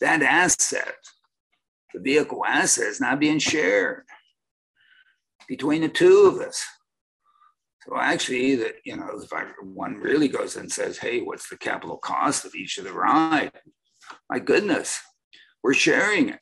[0.00, 0.94] That asset,
[1.92, 4.04] the vehicle asset, is not being shared
[5.48, 6.64] between the two of us.
[7.86, 11.56] So actually, that you know, if I, one really goes and says, "Hey, what's the
[11.56, 13.52] capital cost of each of the ride?"
[14.30, 15.00] My goodness,
[15.62, 16.40] we're sharing it.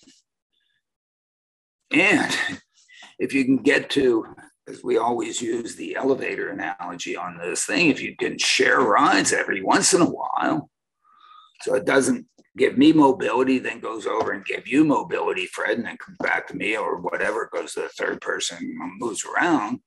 [1.93, 2.37] And
[3.19, 4.27] if you can get to,
[4.69, 9.33] as we always use the elevator analogy on this thing, if you can share rides
[9.33, 10.69] every once in a while,
[11.63, 12.27] so it doesn't
[12.57, 16.47] give me mobility, then goes over and give you mobility, Fred, and then comes back
[16.49, 18.59] to me or whatever, goes to the third person,
[18.99, 19.81] moves around.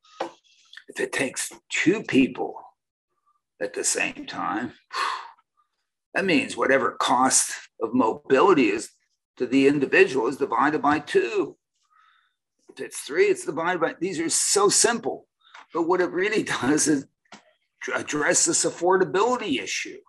[0.88, 2.56] If it takes two people
[3.62, 4.74] at the same time,
[6.14, 8.90] that means whatever cost of mobility is
[9.38, 11.56] to the individual is divided by two.
[12.70, 15.28] If it's three, it's divided by, these are so simple.
[15.74, 17.08] But what it really does is
[17.96, 20.00] address this affordability issue.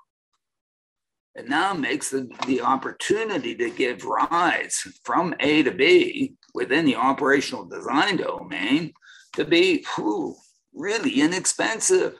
[1.34, 6.96] It now makes the, the opportunity to give rides from A to B within the
[6.96, 8.92] operational design domain
[9.34, 10.34] to be whew,
[10.74, 12.14] really inexpensive.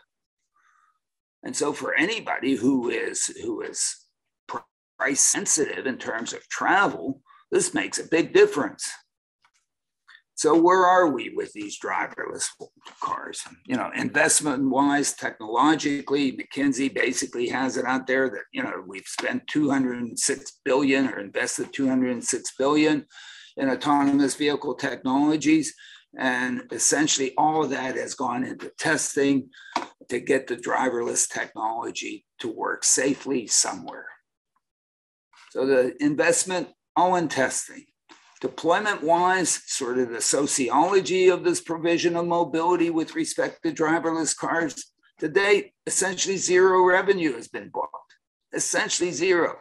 [1.42, 3.96] And so for anybody who is who is
[4.98, 8.88] price sensitive in terms of travel, this makes a big difference.
[10.40, 12.46] So where are we with these driverless
[13.02, 13.42] cars?
[13.66, 19.06] You know, investment wise, technologically, McKinsey basically has it out there that, you know, we've
[19.06, 23.04] spent 206 billion or invested 206 billion
[23.58, 25.74] in autonomous vehicle technologies.
[26.16, 29.50] And essentially all of that has gone into testing
[30.08, 34.06] to get the driverless technology to work safely somewhere.
[35.50, 37.84] So the investment, all in testing.
[38.40, 44.36] Deployment wise, sort of the sociology of this provision of mobility with respect to driverless
[44.36, 44.92] cars.
[45.18, 47.94] To date, essentially zero revenue has been booked.
[48.54, 49.56] Essentially zero.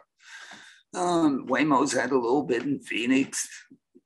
[0.93, 3.47] Um, Waymo's had a little bit in Phoenix,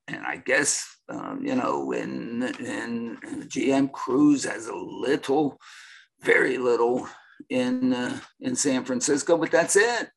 [0.07, 3.17] and I guess um, you know, in in
[3.47, 5.59] GM Cruise has a little,
[6.21, 7.07] very little
[7.49, 10.09] in uh, in San Francisco, but that's it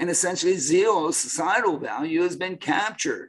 [0.00, 3.28] and essentially zero societal value has been captured.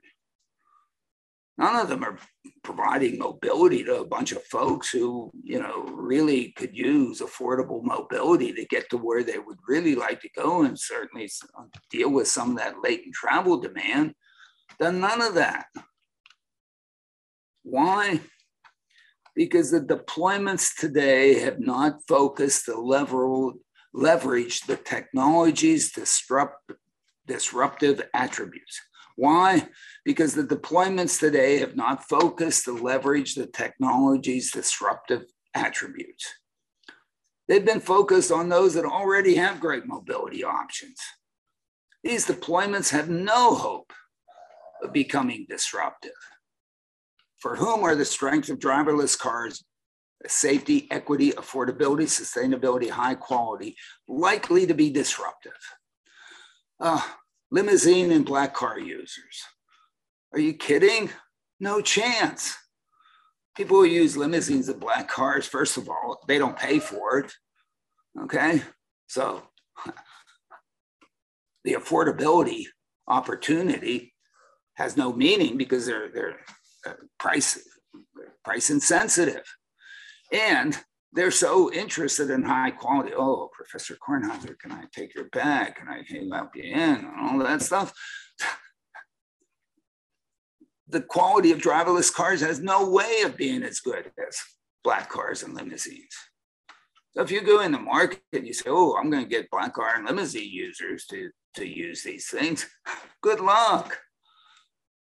[1.58, 2.18] None of them are
[2.64, 8.54] providing mobility to a bunch of folks who, you know, really could use affordable mobility
[8.54, 12.28] to get to where they would really like to go and certainly uh, deal with
[12.28, 14.14] some of that latent travel demand.
[14.80, 15.66] Done none of that.
[17.64, 18.22] Why?
[19.36, 23.56] Because the deployments today have not focused the level
[23.94, 26.72] leverage the technology's disrupt,
[27.28, 28.80] disruptive attributes.
[29.16, 29.68] Why?
[30.06, 35.24] Because the deployments today have not focused to leverage the technology's disruptive
[35.54, 36.28] attributes.
[37.48, 40.98] They've been focused on those that already have great mobility options.
[42.04, 43.92] These deployments have no hope
[44.82, 46.12] of becoming disruptive.
[47.38, 49.64] For whom are the strengths of driverless cars
[50.28, 53.76] safety, equity, affordability, sustainability, high quality,
[54.08, 55.58] likely to be disruptive.
[56.80, 57.02] Uh,
[57.52, 59.44] limousine and black car users.
[60.34, 61.10] Are you kidding?
[61.60, 62.56] No chance.
[63.56, 67.32] People who use limousines and black cars, first of all, they don't pay for it.
[68.24, 68.62] Okay.
[69.08, 69.44] So
[71.64, 72.66] the affordability
[73.08, 74.14] opportunity
[74.76, 76.40] has no meaning because they're, they're
[76.86, 77.60] uh, price,
[78.44, 79.44] price insensitive.
[80.32, 80.78] And
[81.14, 83.12] they're so interested in high quality.
[83.16, 85.76] Oh, Professor Kornhauser, can I take your bag?
[85.76, 86.00] Can I
[86.36, 87.06] up you in?
[87.06, 87.94] And all that stuff.
[90.88, 94.40] the quality of driverless cars has no way of being as good as
[94.84, 96.16] black cars and limousines.
[97.14, 99.52] So if you go in the market and you say, oh, I'm going to get
[99.52, 102.70] black car and limousine users to, to use these things,
[103.22, 104.00] good luck.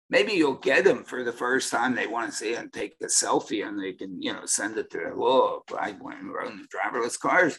[0.10, 3.06] Maybe you'll get them for the first time they want to see and take a
[3.06, 6.53] selfie and they can, you know, send it to their, oh, I went and rode
[6.70, 7.58] driverless cars.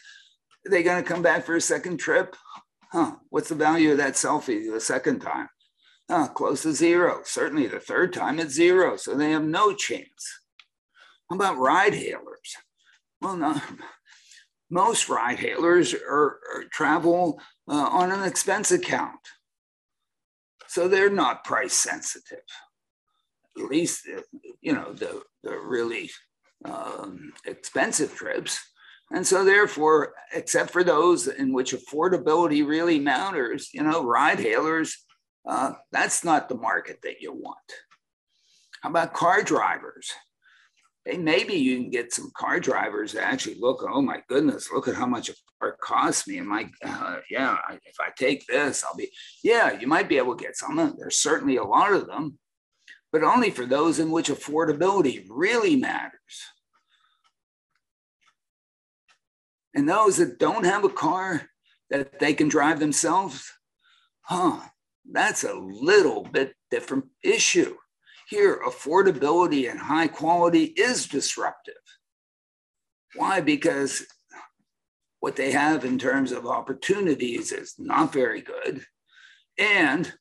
[0.65, 2.35] Are they going to come back for a second trip?
[2.91, 5.49] Huh, what's the value of that selfie the second time?
[6.09, 7.19] Huh, close to zero.
[7.25, 8.95] Certainly the third time it's zero.
[8.95, 10.39] So they have no chance.
[11.29, 12.55] How about ride hailers?
[13.19, 13.61] Well, no,
[14.69, 19.19] most ride hailers are, are travel uh, on an expense account.
[20.67, 22.43] So they're not price sensitive.
[23.57, 24.21] At least, uh,
[24.61, 26.11] you know, the, the really
[26.65, 28.59] um, expensive trips.
[29.11, 34.97] And so, therefore, except for those in which affordability really matters, you know, ride hailers,
[35.47, 37.57] uh, that's not the market that you want.
[38.81, 40.11] How about car drivers?
[41.07, 44.87] Hey, maybe you can get some car drivers to actually look, oh my goodness, look
[44.87, 46.37] at how much a car costs me.
[46.37, 49.09] And like, uh, yeah, if I take this, I'll be,
[49.43, 50.95] yeah, you might be able to get some.
[50.97, 52.37] There's certainly a lot of them,
[53.11, 56.11] but only for those in which affordability really matters.
[59.73, 61.49] And those that don't have a car
[61.89, 63.51] that they can drive themselves,
[64.21, 64.59] huh,
[65.09, 67.75] that's a little bit different issue.
[68.27, 71.75] Here, affordability and high quality is disruptive.
[73.15, 73.39] Why?
[73.39, 74.05] Because
[75.21, 78.85] what they have in terms of opportunities is not very good.
[79.57, 80.13] And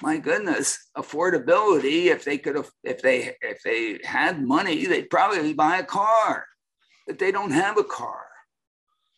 [0.00, 5.52] my goodness, affordability, if they could have, if they if they had money, they'd probably
[5.52, 6.46] buy a car,
[7.06, 8.24] but they don't have a car.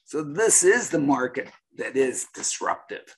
[0.04, 3.16] So this is the market that is disruptive,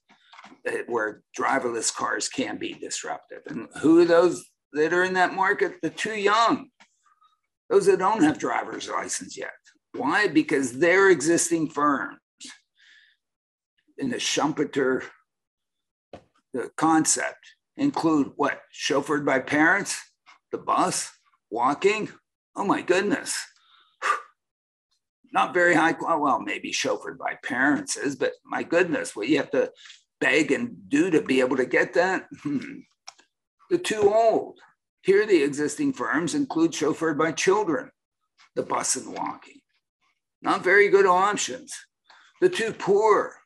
[0.87, 3.43] where driverless cars can be disruptive.
[3.47, 6.69] And who those that are in that market, the too young,
[7.69, 9.53] those that don't have driver's license yet.
[9.95, 10.29] Why?
[10.29, 12.19] Because their existing firms
[13.99, 15.05] in the Schumpeter
[16.57, 18.63] the concept include what?
[18.73, 20.01] Chauffeured by parents,
[20.53, 21.11] the bus,
[21.51, 22.09] walking.
[22.55, 23.39] Oh my goodness.
[25.33, 26.23] Not very high quality.
[26.23, 29.71] Well, maybe chauffeured by parents is, but my goodness, what you have to
[30.19, 32.27] beg and do to be able to get that?
[32.43, 32.79] Hmm.
[33.71, 34.59] The too old.
[35.03, 37.91] Here, the existing firms include chauffeured by children,
[38.55, 39.61] the bus and walking.
[40.43, 41.73] Not very good options.
[42.41, 43.37] The too poor.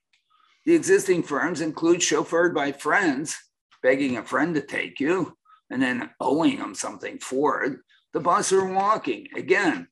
[0.66, 3.36] The existing firms include chauffeured by friends,
[3.82, 5.36] begging a friend to take you
[5.70, 7.78] and then owing them something for it.
[8.12, 9.28] The bus or walking.
[9.36, 9.86] Again,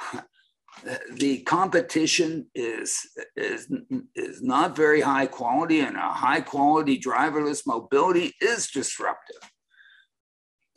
[1.12, 2.98] the competition is,
[3.36, 3.70] is,
[4.14, 9.47] is not very high quality, and a high quality driverless mobility is disruptive.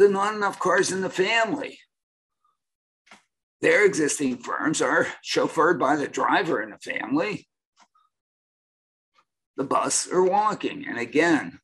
[0.01, 1.77] There are not enough cars in the family.
[3.61, 7.47] Their existing firms are chauffeured by the driver in the family,
[9.57, 10.87] the bus, or walking.
[10.87, 11.59] And again,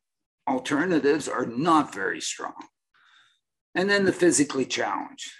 [0.48, 2.54] alternatives are not very strong.
[3.74, 5.32] And then the physically challenged.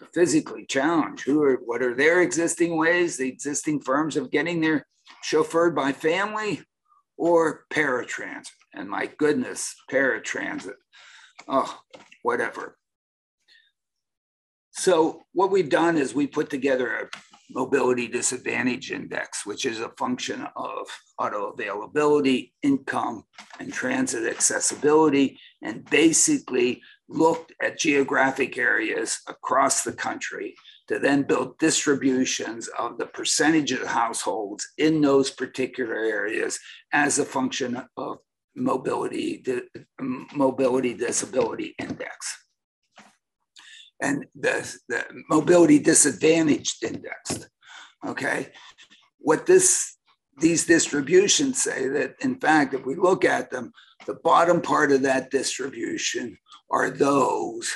[0.00, 4.62] The physically challenged, who are what are their existing ways, the existing firms of getting
[4.62, 4.86] there
[5.22, 6.62] chauffeured by family
[7.18, 8.48] or paratransit.
[8.72, 10.76] And my goodness, paratransit
[11.48, 11.80] oh,
[12.22, 12.76] whatever.
[14.72, 17.08] So what we've done is we put together a
[17.52, 20.86] mobility disadvantage index, which is a function of
[21.18, 23.24] auto availability, income,
[23.58, 30.54] and transit accessibility, and basically looked at geographic areas across the country
[30.88, 36.58] to then build distributions of the percentage of households in those particular areas
[36.92, 38.18] as a function of
[38.54, 39.44] mobility,
[40.34, 42.38] mobility disability index.
[44.02, 47.46] And the, the mobility disadvantaged index.
[48.06, 48.48] Okay.
[49.18, 49.96] What this
[50.38, 53.72] these distributions say that in fact, if we look at them,
[54.06, 56.38] the bottom part of that distribution
[56.70, 57.70] are those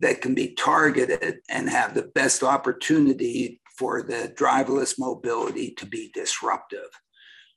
[0.00, 6.10] that can be targeted and have the best opportunity for the driverless mobility to be
[6.14, 6.88] disruptive.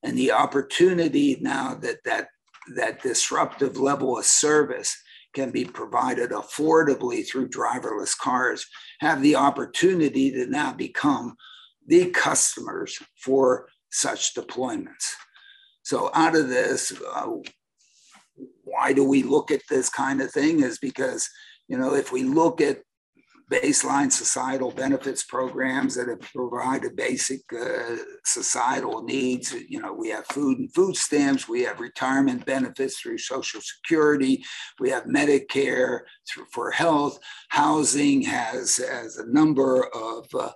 [0.03, 2.27] And the opportunity now that that
[2.75, 4.95] that disruptive level of service
[5.33, 8.65] can be provided affordably through driverless cars
[8.99, 11.35] have the opportunity to now become
[11.87, 15.13] the customers for such deployments.
[15.83, 17.27] So, out of this, uh,
[18.63, 20.61] why do we look at this kind of thing?
[20.61, 21.29] Is because,
[21.67, 22.81] you know, if we look at
[23.49, 29.53] baseline societal benefits programs that have provided basic uh, societal needs.
[29.67, 34.43] You know, we have food and food stamps, we have retirement benefits through Social Security,
[34.79, 37.19] we have Medicare through, for health,
[37.49, 40.51] housing has, has a number of uh,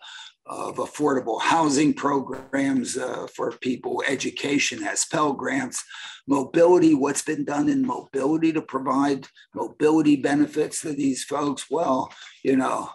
[0.45, 5.83] of affordable housing programs uh, for people, education has Pell Grants,
[6.27, 11.67] mobility, what's been done in mobility to provide mobility benefits to these folks?
[11.69, 12.13] Well,
[12.43, 12.89] you know,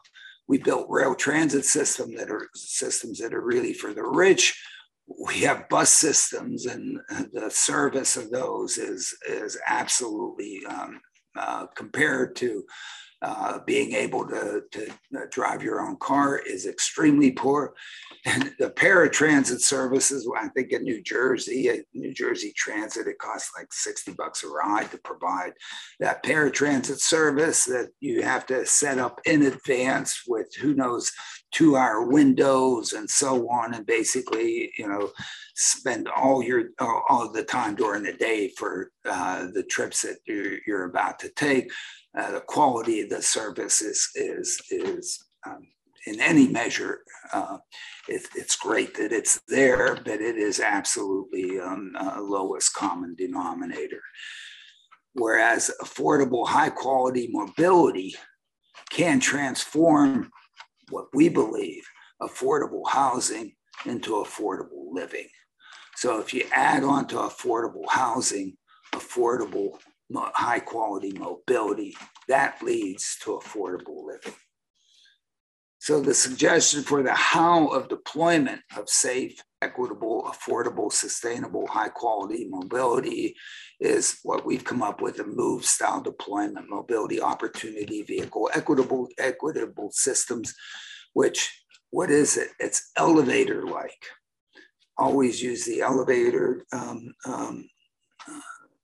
[0.47, 4.61] we built rail transit system that are systems that are really for the rich.
[5.07, 7.01] We have bus systems, and
[7.33, 11.01] the service of those is is absolutely um,
[11.35, 12.65] uh, compared to
[13.21, 17.75] uh, being able to, to uh, drive your own car is extremely poor.
[18.25, 23.73] And the paratransit services, I think in New Jersey, New Jersey Transit, it costs like
[23.73, 25.53] 60 bucks a ride to provide
[25.99, 31.11] that paratransit service that you have to set up in advance with who knows
[31.51, 33.75] two hour windows and so on.
[33.75, 35.11] And basically, you know,
[35.55, 40.59] spend all your all the time during the day for uh, the trips that you're,
[40.67, 41.71] you're about to take
[42.17, 45.67] uh, the quality of the service is is is um,
[46.07, 47.01] in any measure.
[47.33, 47.59] Uh,
[48.09, 54.01] it, it's great that it's there, but it is absolutely um, uh, lowest common denominator.
[55.15, 58.15] Whereas affordable, high quality mobility
[58.91, 60.31] can transform
[60.91, 61.85] what we believe
[62.23, 63.55] affordable housing
[63.85, 65.29] into affordable living.
[65.97, 68.57] So if you add on to affordable housing,
[68.93, 69.79] affordable
[70.15, 71.97] high quality mobility.
[72.29, 74.35] That leads to affordable living.
[75.81, 82.47] So the suggestion for the how of deployment of safe, equitable, affordable, sustainable, high quality
[82.51, 83.37] mobility
[83.81, 89.91] is what we've come up with a move style deployment mobility opportunity vehicle, equitable, equitable
[89.93, 90.53] systems,
[91.13, 91.51] which
[91.91, 92.49] what is it?
[92.59, 94.05] It's elevator like.
[94.99, 97.69] Always use the elevator um, um,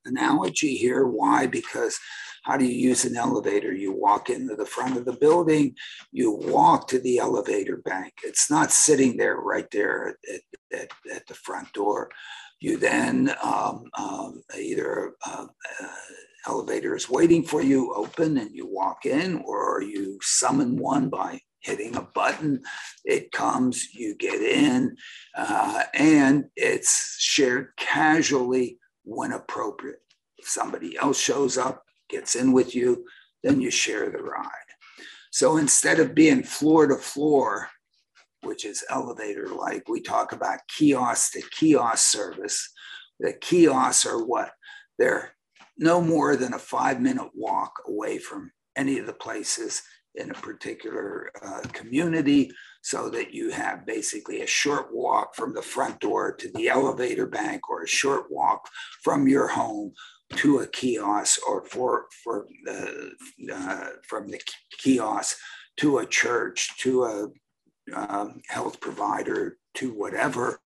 [0.05, 1.07] analogy here.
[1.07, 1.47] Why?
[1.47, 1.99] Because
[2.45, 3.73] how do you use an elevator?
[3.73, 5.75] You walk into the front of the building,
[6.13, 8.13] you walk to the elevator bank.
[8.23, 10.41] It's not sitting there right there at,
[10.79, 12.11] at, at the front door.
[12.61, 15.47] You then um, um, either uh,
[15.81, 15.89] uh,
[16.47, 21.41] elevator is waiting for you, open, and you walk in, or you summon one by
[21.61, 22.63] hitting a button.
[23.05, 24.97] It comes, you get in,
[25.37, 30.01] uh, and it's shared casually when appropriate.
[30.39, 33.07] If somebody else shows up, gets in with you,
[33.43, 34.51] then you share the ride.
[35.31, 37.69] So instead of being floor to floor,
[38.43, 42.71] which is elevator like, we talk about kiosk to kiosk service.
[43.21, 44.53] The kiosks are what?
[44.99, 45.35] They're
[45.77, 49.83] no more than a five minute walk away from any of the places
[50.15, 52.51] in a particular uh, community
[52.83, 57.27] so that you have basically a short walk from the front door to the elevator
[57.27, 58.69] bank or a short walk
[59.03, 59.93] from your home
[60.37, 63.13] to a kiosk or for, for the,
[63.53, 64.41] uh, from the
[64.79, 65.37] kiosk
[65.77, 67.29] to a church, to a
[67.95, 70.61] um, health provider, to whatever.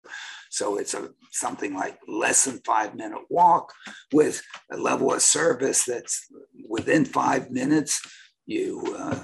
[0.51, 3.73] So it's a something like less than five minute walk
[4.13, 4.41] with
[4.71, 6.29] a level of service that's
[6.69, 8.01] within five minutes
[8.47, 9.19] you uh,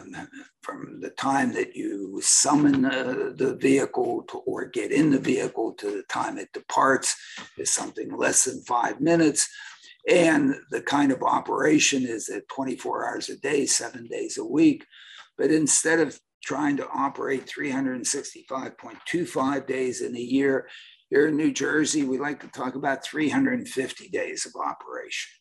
[0.63, 5.73] from the time that you summon uh, the vehicle to, or get in the vehicle
[5.75, 7.17] to the time it departs
[7.59, 9.49] is something less than five minutes.
[10.09, 14.87] And the kind of operation is at 24 hours a day seven days a week.
[15.37, 20.67] But instead of trying to operate 365.25 days in a year
[21.11, 25.40] here in new jersey we like to talk about 350 days of operation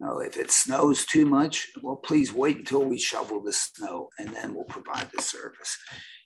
[0.00, 4.28] now, if it snows too much, well, please wait until we shovel the snow and
[4.28, 5.76] then we'll provide the service.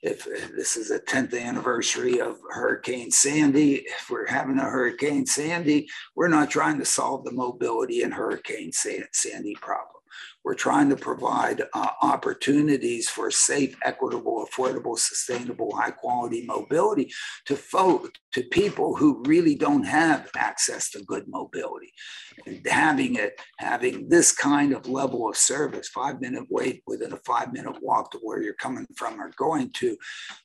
[0.03, 5.89] If this is a 10th anniversary of Hurricane Sandy, if we're having a Hurricane Sandy,
[6.15, 10.02] we're not trying to solve the mobility and Hurricane Sandy problem.
[10.45, 17.13] We're trying to provide uh, opportunities for safe, equitable, affordable, sustainable, high quality mobility
[17.47, 21.93] to folk, to people who really don't have access to good mobility.
[22.47, 27.19] And having it, having this kind of level of service, five minute wait within a
[27.19, 29.97] five minute walk to where you're coming from or going to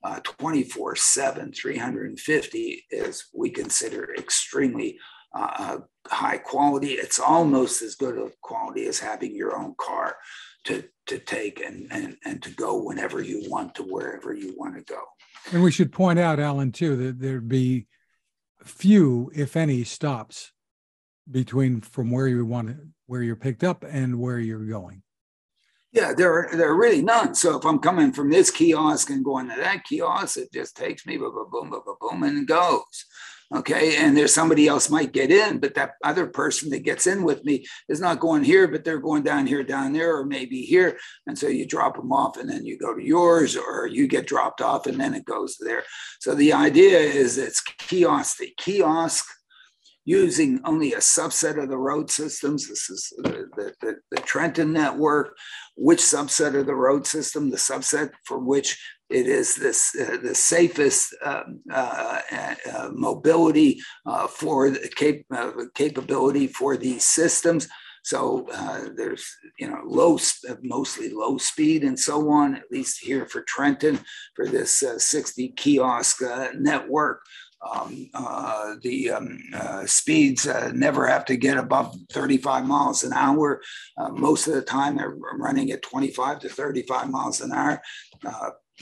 [0.04, 4.98] uh, 24 7, 350 is we consider extremely
[5.36, 5.80] uh,
[6.10, 6.94] high quality.
[6.94, 10.18] It's almost as good of quality as having your own car
[10.66, 14.76] to, to take and, and, and to go whenever you want to wherever you want
[14.76, 15.02] to go.
[15.52, 17.88] And we should point out, Alan, too, that there'd be
[18.64, 20.52] few, if any, stops
[21.30, 25.04] between from where you want to, where you're picked up and where you're going.
[25.94, 27.34] Yeah, there are there are really none.
[27.34, 31.06] So if I'm coming from this kiosk and going to that kiosk, it just takes
[31.06, 33.06] me boom, boom, boom, boom, boom, and goes.
[33.56, 37.24] Okay, and there's somebody else might get in, but that other person that gets in
[37.24, 40.64] with me is not going here, but they're going down here, down there, or maybe
[40.64, 40.98] here.
[41.28, 44.28] And so you drop them off, and then you go to yours, or you get
[44.28, 45.84] dropped off, and then it goes there.
[46.20, 48.38] So the idea is it's kiosk.
[48.40, 49.26] The kiosk
[50.08, 52.68] using only a subset of the road systems.
[52.68, 55.38] This is the, the, the, Trenton network.
[55.76, 57.50] Which subset of the road system?
[57.50, 58.78] The subset for which
[59.10, 62.20] it is this uh, the safest um, uh,
[62.74, 67.68] uh, mobility uh, for the cap- uh, capability for these systems.
[68.04, 69.26] So uh, there's
[69.60, 70.18] you know low,
[70.62, 72.56] mostly low speed and so on.
[72.56, 74.00] At least here for Trenton
[74.36, 76.22] for this 60 kiosk
[76.56, 77.22] network.
[77.60, 83.14] Um, uh, the um, uh, speeds uh, never have to get above 35 miles an
[83.14, 83.62] hour.
[84.12, 87.82] Most of the time, they're running at 25 to 35 miles an hour.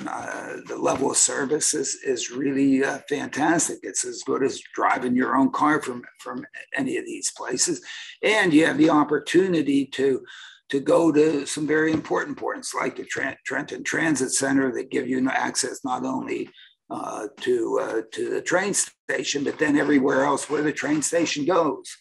[0.03, 3.79] Uh, uh, the level of service is, is really fantastic.
[3.83, 7.81] It's as good as driving your own car from, from any of these places.
[8.21, 10.23] And you have the opportunity to
[10.69, 15.07] to go to some very important points like the Trent, Trenton Transit Center that give
[15.07, 16.49] you access not only
[16.89, 21.45] uh, to uh, to the train station, but then everywhere else where the train station
[21.45, 21.95] goes.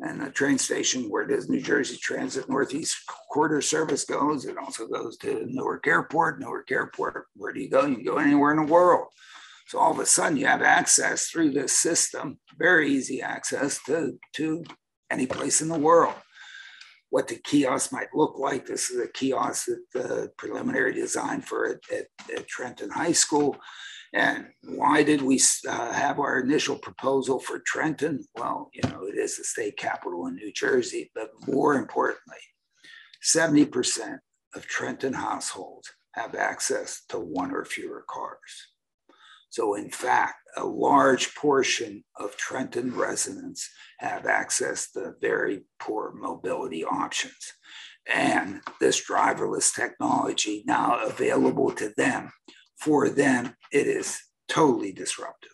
[0.00, 2.96] And the train station where does New Jersey Transit Northeast
[3.32, 6.40] Corridor Service goes, it also goes to Newark Airport.
[6.40, 7.86] Newark Airport, where do you go?
[7.86, 9.06] You can go anywhere in the world.
[9.68, 14.18] So all of a sudden you have access through this system, very easy access to,
[14.34, 14.64] to
[15.10, 16.14] any place in the world.
[17.10, 18.66] What the kiosk might look like.
[18.66, 23.56] This is a kiosk that the preliminary design for it at, at Trenton High School.
[24.14, 28.24] And why did we uh, have our initial proposal for Trenton?
[28.36, 32.38] Well, you know, it is the state capital in New Jersey, but more importantly,
[33.24, 34.18] 70%
[34.54, 38.68] of Trenton households have access to one or fewer cars.
[39.50, 46.84] So, in fact, a large portion of Trenton residents have access to very poor mobility
[46.84, 47.52] options.
[48.06, 52.30] And this driverless technology now available to them
[52.84, 55.50] for them, it is totally disruptive.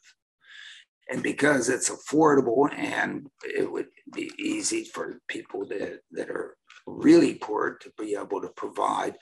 [1.09, 6.57] And because it's affordable and it would be easy for people that, that are
[6.87, 9.14] really poor to be able to provide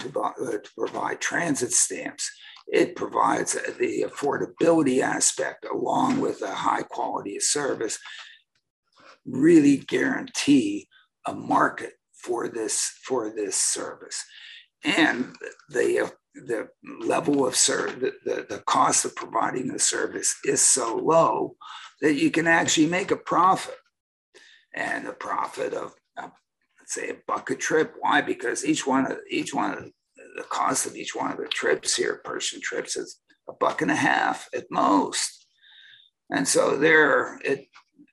[0.00, 2.28] to, uh, to provide transit stamps,
[2.66, 7.98] it provides the affordability aspect along with a high quality of service,
[9.24, 10.88] really guarantee
[11.26, 14.24] a market for this for this service.
[14.82, 15.36] And
[15.68, 16.68] the the
[17.00, 21.56] level of service, the, the, the cost of providing the service is so low
[22.00, 23.76] that you can actually make a profit
[24.74, 26.28] and a profit of uh,
[26.80, 27.94] let's say a buck a trip.
[28.00, 28.20] Why?
[28.20, 29.84] Because each one of each one of
[30.36, 33.90] the cost of each one of the trips here, person trips, is a buck and
[33.90, 35.46] a half at most.
[36.30, 37.66] And so there, it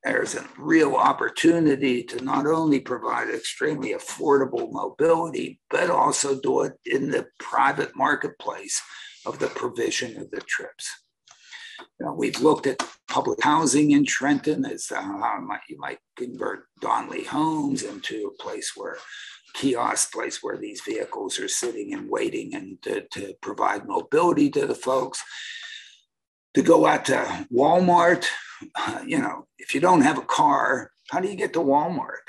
[0.03, 6.73] there's a real opportunity to not only provide extremely affordable mobility, but also do it
[6.85, 8.81] in the private marketplace
[9.25, 10.89] of the provision of the trips.
[11.99, 17.25] You know, we've looked at public housing in Trenton as how you might convert Donnelly
[17.25, 18.97] Homes into a place where
[19.53, 24.65] kiosk place where these vehicles are sitting and waiting and to, to provide mobility to
[24.65, 25.21] the folks
[26.53, 28.27] to go out to Walmart.
[29.05, 32.27] You know, if you don't have a car, how do you get to Walmart?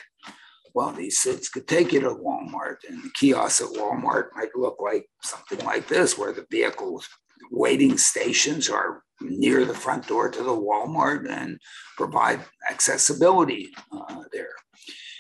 [0.75, 4.79] Well, these sits could take you to Walmart, and the kiosks at Walmart might look
[4.81, 7.09] like something like this, where the vehicles
[7.51, 11.59] waiting stations are near the front door to the Walmart and
[11.97, 14.55] provide accessibility uh, there.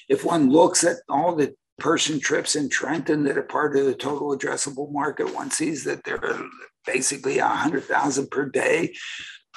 [0.08, 3.94] If one looks at all the person trips in Trenton that are part of the
[3.94, 6.46] total addressable market, one sees that there are
[6.86, 8.94] basically 100,000 per day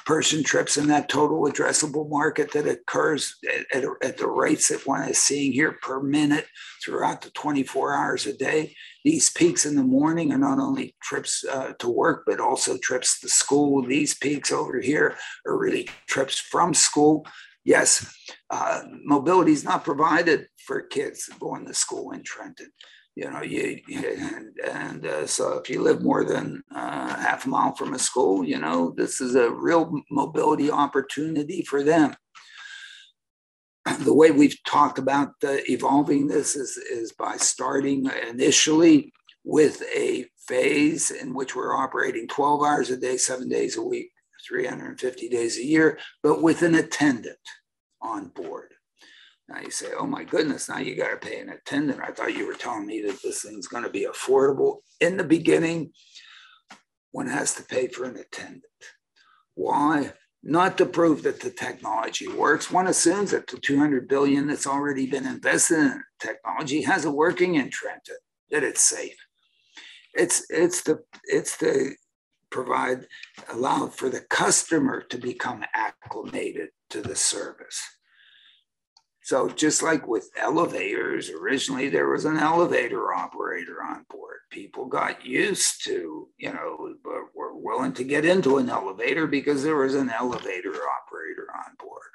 [0.06, 4.86] person trips in that total addressable market that occurs at, at, at, the rates that
[4.86, 6.46] one is seeing here per minute
[6.82, 8.72] throughout the 24 hours a day.
[9.04, 13.20] These peaks in the morning are not only trips uh, to work, but also trips
[13.20, 13.82] to school.
[13.82, 17.26] These peaks over here are really trips from school.
[17.64, 18.16] Yes,
[18.50, 22.70] uh, mobility is not provided for kids going to school in Trenton
[23.16, 27.48] you know, you, and, and uh, so if you live more than uh, half a
[27.48, 32.14] mile from a school, you know, this is a real mobility opportunity for them.
[34.00, 39.12] The way we've talked about uh, evolving this is, is by starting initially
[39.44, 44.10] with a phase in which we're operating 12 hours a day, seven days a week,
[44.46, 47.38] 350 days a year, but with an attendant
[48.02, 48.74] on board.
[49.48, 52.00] Now you say, oh my goodness, now you got to pay an attendant.
[52.02, 54.78] I thought you were telling me that this thing's going to be affordable.
[55.00, 55.92] In the beginning,
[57.12, 58.64] one has to pay for an attendant.
[59.54, 60.12] Why?
[60.42, 62.70] Not to prove that the technology works.
[62.70, 67.54] One assumes that the 200 billion that's already been invested in technology has a working
[67.54, 68.16] in Trenton,
[68.50, 69.16] that it's safe.
[70.14, 71.94] It's it's the it's the
[72.50, 73.06] provide
[73.52, 77.82] allow for the customer to become acclimated to the service.
[79.26, 84.36] So just like with elevators, originally there was an elevator operator on board.
[84.52, 86.94] People got used to, you know,
[87.34, 92.06] were willing to get into an elevator because there was an elevator operator on board.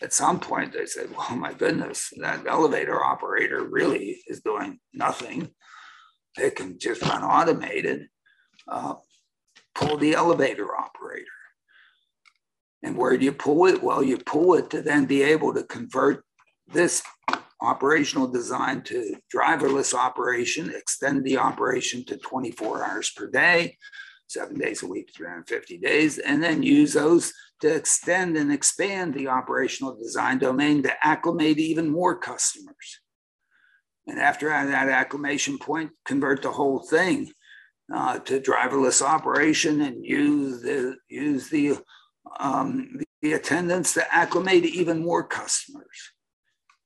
[0.00, 5.50] At some point, they said, "Well, my goodness, that elevator operator really is doing nothing.
[6.38, 8.08] It can just run automated."
[8.66, 8.94] Uh,
[9.74, 11.26] pull the elevator operator.
[12.82, 13.82] And where do you pull it?
[13.82, 16.24] Well, you pull it to then be able to convert
[16.72, 17.02] this
[17.60, 23.76] operational design to driverless operation, extend the operation to 24 hours per day,
[24.28, 29.28] seven days a week, 350 days, and then use those to extend and expand the
[29.28, 33.00] operational design domain to acclimate even more customers.
[34.06, 37.30] And after that acclimation point, convert the whole thing
[37.92, 41.78] uh, to driverless operation and use the use the
[42.38, 46.12] um, the attendants to acclimate even more customers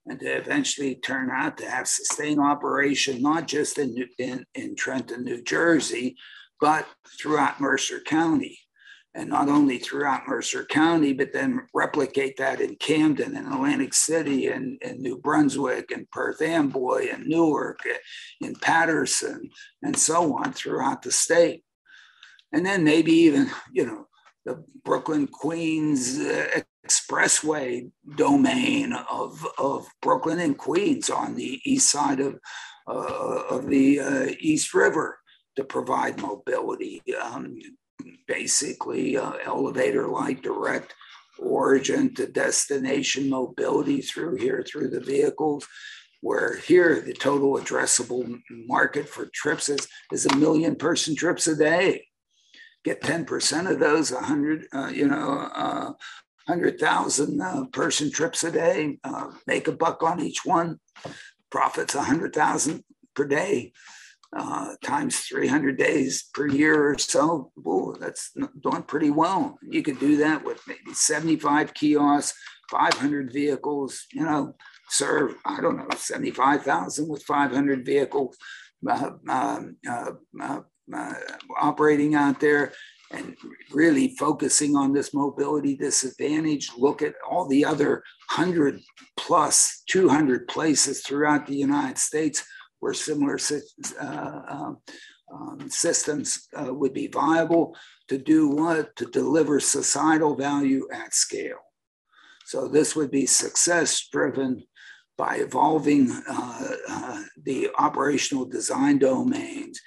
[0.06, 5.24] and to eventually turn out to have sustained operation not just in, in, in Trenton,
[5.24, 6.16] New Jersey,
[6.60, 6.86] but
[7.20, 8.58] throughout Mercer County
[9.14, 14.48] and not only throughout Mercer County, but then replicate that in Camden and Atlantic City
[14.48, 17.78] and, and New Brunswick and Perth Amboy and Newark
[18.42, 19.50] and Paterson
[19.82, 21.62] and so on throughout the state.
[22.52, 24.06] And then maybe even, you know,
[24.44, 32.20] the Brooklyn Queens uh, Expressway domain of, of Brooklyn and Queens on the east side
[32.20, 32.38] of,
[32.86, 35.18] uh, of the uh, East River
[35.56, 37.02] to provide mobility.
[37.20, 37.58] Um,
[38.26, 40.94] basically uh, elevator like direct
[41.38, 45.66] origin to destination mobility through here through the vehicles
[46.20, 51.56] where here the total addressable market for trips is, is a million person trips a
[51.56, 52.06] day
[52.84, 55.92] get 10% of those 100 uh, you know uh,
[56.46, 60.78] 100,000 uh, person trips a day uh, make a buck on each one.
[61.50, 62.84] Profits 100,000
[63.14, 63.72] per day
[64.36, 68.32] uh, times 300 days per year or so, well, that's
[68.62, 69.58] doing pretty well.
[69.62, 72.36] You could do that with maybe 75 kiosks,
[72.70, 74.54] 500 vehicles, you know,
[74.88, 78.36] serve, I don't know, 75,000 with 500 vehicles
[78.88, 80.60] uh, um, uh, uh,
[80.92, 81.14] uh,
[81.60, 82.72] operating out there
[83.10, 83.36] and
[83.72, 86.70] really focusing on this mobility disadvantage.
[86.76, 88.02] Look at all the other
[88.34, 88.80] 100
[89.16, 92.44] plus 200 places throughout the United States
[92.80, 93.38] where similar
[94.00, 94.78] uh, um,
[95.32, 97.74] um, systems uh, would be viable
[98.08, 98.94] to do what?
[98.96, 101.60] To deliver societal value at scale.
[102.44, 104.64] So this would be success driven
[105.16, 109.80] by evolving uh, uh, the operational design domains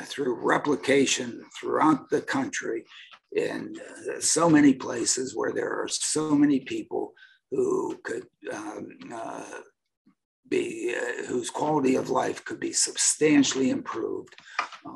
[0.00, 2.84] through replication throughout the country
[3.32, 3.74] in
[4.08, 7.12] uh, so many places where there are so many people
[7.50, 9.44] who could um, uh,
[10.48, 14.34] be uh, whose quality of life could be substantially improved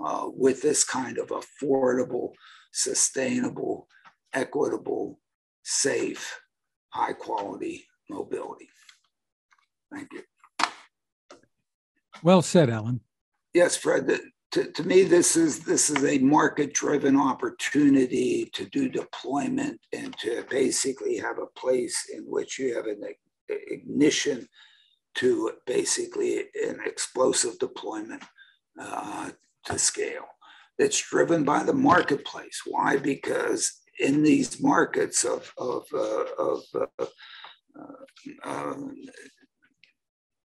[0.05, 2.33] uh, with this kind of affordable,
[2.73, 3.87] sustainable,
[4.33, 5.19] equitable,
[5.63, 6.41] safe,
[6.91, 8.69] high quality mobility.
[9.93, 10.23] Thank you.
[12.23, 13.01] Well said, Alan.
[13.55, 14.21] Yes, Fred.
[14.57, 20.47] To, to me, this is this is a market-driven opportunity to do deployment and to
[20.49, 23.03] basically have a place in which you have an
[23.51, 24.49] ignition
[25.17, 28.25] to basically an explosive deployment
[28.81, 29.29] uh,
[29.67, 30.25] to scale.
[30.79, 32.63] It's driven by the marketplace.
[32.65, 32.97] Why?
[32.97, 37.07] Because in these markets of, of, uh, of uh,
[38.43, 38.97] um,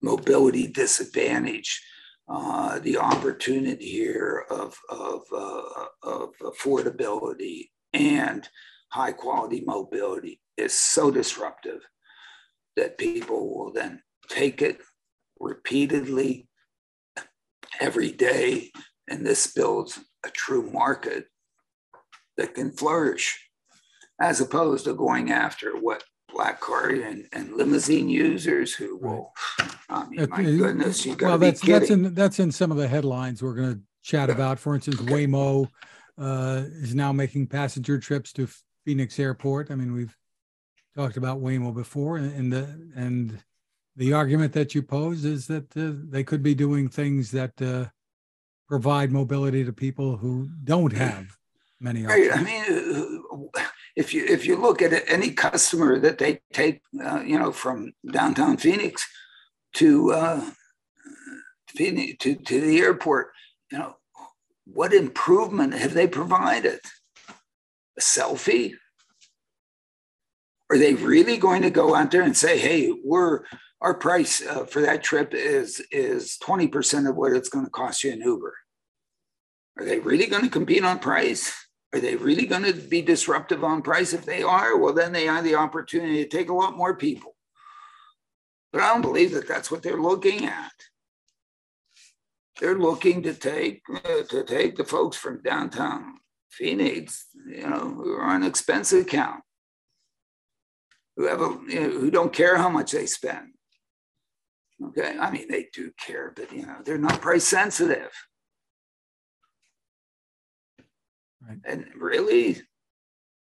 [0.01, 1.79] mobility disadvantage,
[2.29, 8.47] uh, the opportunity here of, of, uh, of affordability and
[8.91, 11.81] high quality mobility is so disruptive
[12.75, 14.79] that people will then take it
[15.39, 16.47] repeatedly
[17.79, 18.71] every day,
[19.07, 21.25] and this builds a true market
[22.37, 23.49] that can flourish,
[24.21, 26.03] as opposed to going after what
[26.33, 29.33] black car and, and limousine users who will.
[29.89, 32.87] I mean, my goodness, you got well, that's that's in that's in some of the
[32.87, 34.59] headlines we're going to chat about.
[34.59, 35.69] For instance, Waymo
[36.17, 38.47] uh, is now making passenger trips to
[38.85, 39.71] Phoenix Airport.
[39.71, 40.15] I mean, we've
[40.95, 43.41] talked about Waymo before, and the and
[43.95, 47.85] the argument that you pose is that uh, they could be doing things that uh,
[48.67, 51.37] provide mobility to people who don't have
[51.79, 52.27] many options.
[52.27, 52.37] Right.
[52.37, 53.21] I mean,
[53.99, 57.91] if you if you look at any customer that they take, uh, you know, from
[58.09, 59.05] downtown Phoenix
[59.73, 60.51] to uh,
[61.67, 63.27] Phoenix to, to the airport,
[63.69, 63.97] you know,
[64.65, 66.79] what improvement have they provided?
[67.97, 68.71] A selfie?
[70.71, 73.41] Are they really going to go out there and say, "Hey, we're
[73.81, 78.05] our price uh, for that trip is is 20% of what it's going to cost
[78.05, 78.53] you in Uber.
[79.77, 81.53] Are they really going to compete on price?
[81.93, 84.13] Are they really going to be disruptive on price?
[84.13, 87.35] If they are, well, then they have the opportunity to take a lot more people.
[88.71, 90.71] But I don't believe that that's what they're looking at.
[92.59, 96.15] They're looking to take uh, to take the folks from downtown
[96.51, 99.41] Phoenix, you know, who are on expense account,
[101.15, 103.53] who have a, you know, who don't care how much they spend
[104.87, 105.17] Okay.
[105.19, 108.11] I mean, they do care, but you know, they're not price sensitive.
[111.47, 111.57] Right.
[111.65, 112.61] And really,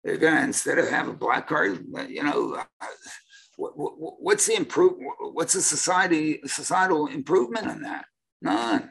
[0.04, 2.62] they're gonna instead of have a black card, you know,
[3.56, 4.94] what, what, what's the improve?
[5.20, 8.04] What's the society societal improvement in that?
[8.40, 8.90] None.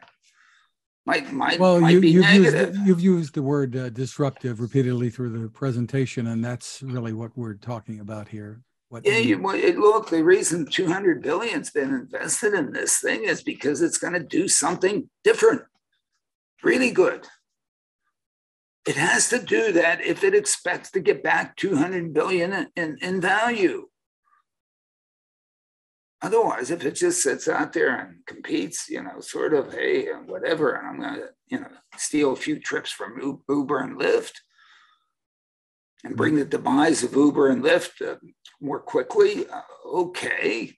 [1.05, 2.75] Might might, well, might you, negative.
[2.75, 7.31] Used, you've used the word uh, disruptive repeatedly through the presentation, and that's really what
[7.37, 8.61] we're talking about here.
[8.89, 13.81] What yeah, you, look, the reason 200 billion's been invested in this thing is because
[13.81, 15.61] it's going to do something different,
[16.61, 17.25] really good.
[18.87, 23.19] It has to do that if it expects to get back 200 billion in, in,
[23.19, 23.89] value.
[26.21, 30.75] Otherwise, if it just sits out there and competes, you know, sort of, hey, whatever,
[30.75, 31.67] and I'm going to, you know,
[31.97, 33.19] steal a few trips from
[33.49, 34.35] Uber and Lyft
[36.05, 38.15] and bring the demise of Uber and Lyft uh,
[38.61, 39.45] more quickly.
[39.47, 40.77] Uh, okay.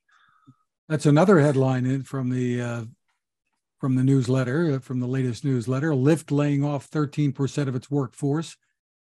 [0.87, 2.85] That's another headline in from the uh,
[3.79, 5.91] from the newsletter, uh, from the latest newsletter.
[5.91, 8.57] Lyft laying off 13% of its workforce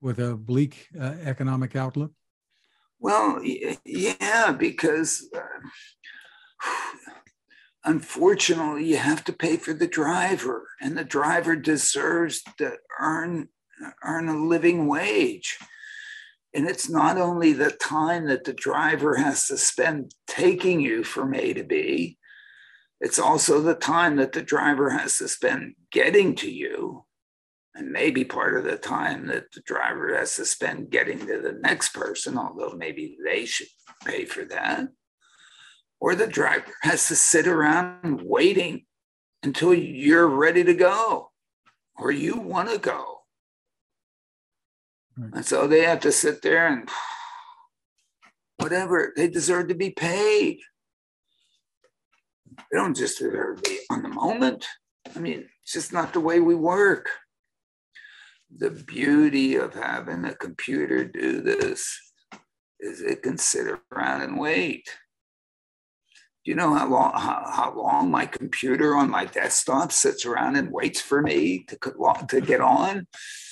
[0.01, 2.11] with a bleak uh, economic outlook.
[2.99, 3.41] Well,
[3.83, 6.67] yeah, because uh,
[7.83, 13.49] unfortunately, you have to pay for the driver, and the driver deserves to earn
[14.03, 15.57] earn a living wage.
[16.53, 21.33] And it's not only the time that the driver has to spend taking you from
[21.33, 22.19] A to B,
[23.01, 27.03] it's also the time that the driver has to spend getting to you.
[27.73, 31.57] And maybe part of the time that the driver has to spend getting to the
[31.63, 33.69] next person, although maybe they should
[34.05, 34.89] pay for that.
[35.99, 38.85] Or the driver has to sit around waiting
[39.41, 41.31] until you're ready to go
[41.97, 43.21] or you want to go.
[45.17, 45.33] Right.
[45.33, 46.89] And so they have to sit there and
[48.57, 50.59] whatever, they deserve to be paid.
[52.57, 54.65] They don't just be on the moment.
[55.15, 57.09] I mean, it's just not the way we work.
[58.55, 61.97] The beauty of having a computer do this
[62.79, 64.85] is it can sit around and wait.
[66.43, 70.55] Do you know how long how, how, long my computer on my desktop sits around
[70.55, 71.77] and waits for me to,
[72.29, 73.07] to get on?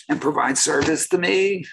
[0.09, 1.63] and provide service to me.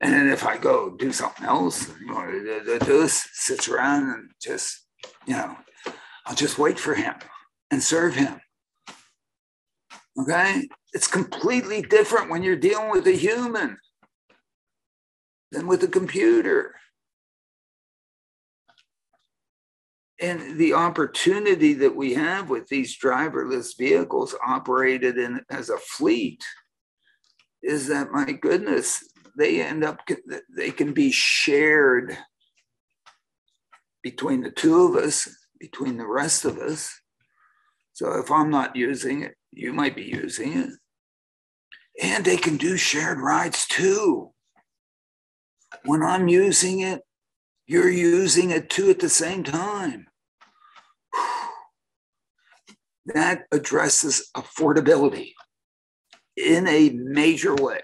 [0.00, 4.86] And then if I go do something else, you know, this sits around and just,
[5.26, 5.56] you know,
[6.26, 7.14] I'll just wait for him
[7.70, 8.40] and serve him.
[10.18, 10.68] Okay?
[10.92, 13.78] It's completely different when you're dealing with a human
[15.50, 16.74] than with a computer.
[20.20, 26.44] And the opportunity that we have with these driverless vehicles operated in as a fleet
[27.62, 29.02] is that my goodness,
[29.36, 30.00] they end up
[30.56, 32.16] they can be shared
[34.02, 35.28] between the two of us,
[35.62, 36.92] between the rest of us.
[37.92, 40.70] So if I'm not using it, you might be using it.
[42.02, 44.32] And they can do shared rides too.
[45.84, 47.02] When I'm using it,
[47.68, 50.06] you're using it too at the same time.
[53.06, 55.32] That addresses affordability
[56.36, 57.80] in a major way.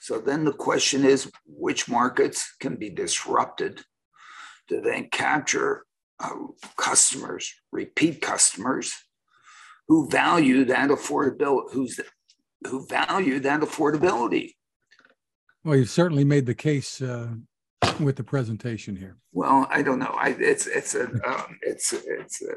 [0.00, 3.82] So then the question is which markets can be disrupted
[4.68, 5.85] to then capture
[6.76, 8.92] customers, repeat customers
[9.88, 12.00] who value that affordability, who's
[12.66, 14.54] who value that affordability.
[15.64, 17.28] Well, you've certainly made the case uh,
[18.00, 19.16] with the presentation here.
[19.32, 20.14] Well, I don't know.
[20.16, 22.54] I, it's it's a um, it's it's a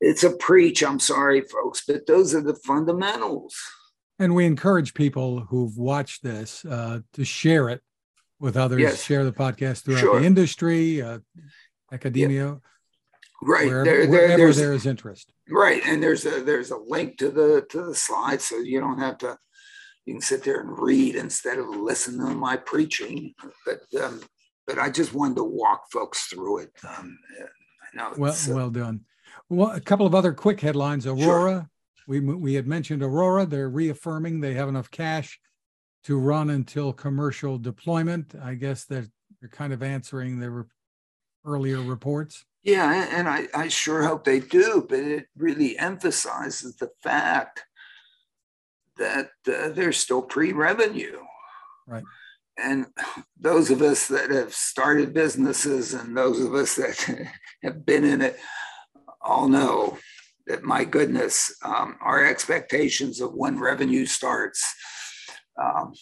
[0.00, 0.82] it's a preach.
[0.82, 3.54] I'm sorry, folks, but those are the fundamentals.
[4.18, 7.80] And we encourage people who've watched this uh, to share it
[8.38, 9.02] with others, yes.
[9.02, 10.20] share the podcast throughout sure.
[10.20, 11.18] the industry, uh,
[11.92, 12.46] academia.
[12.46, 12.54] Yeah.
[13.44, 15.32] Right wherever, there, there, wherever there's there is interest.
[15.48, 18.98] right, and there's a there's a link to the to the slide, so you don't
[18.98, 19.36] have to.
[20.06, 23.34] You can sit there and read instead of listen to my preaching.
[23.66, 24.20] But um,
[24.66, 26.72] but I just wanted to walk folks through it.
[26.88, 28.14] Um, I know.
[28.16, 29.00] Well, uh, well done.
[29.48, 31.06] Well, a couple of other quick headlines.
[31.06, 31.68] Aurora,
[32.06, 33.44] we we had mentioned Aurora.
[33.44, 35.40] They're reaffirming they have enough cash
[36.04, 38.34] to run until commercial deployment.
[38.40, 39.08] I guess that
[39.40, 40.66] they're kind of answering their
[41.44, 42.44] earlier reports.
[42.62, 47.64] Yeah, and I, I sure hope they do, but it really emphasizes the fact
[48.98, 51.18] that uh, they're still pre revenue.
[51.86, 52.04] Right.
[52.62, 52.86] And
[53.38, 57.28] those of us that have started businesses and those of us that
[57.62, 58.38] have been in it
[59.20, 59.98] all know
[60.46, 64.62] that, my goodness, um, our expectations of when revenue starts
[65.60, 65.94] um,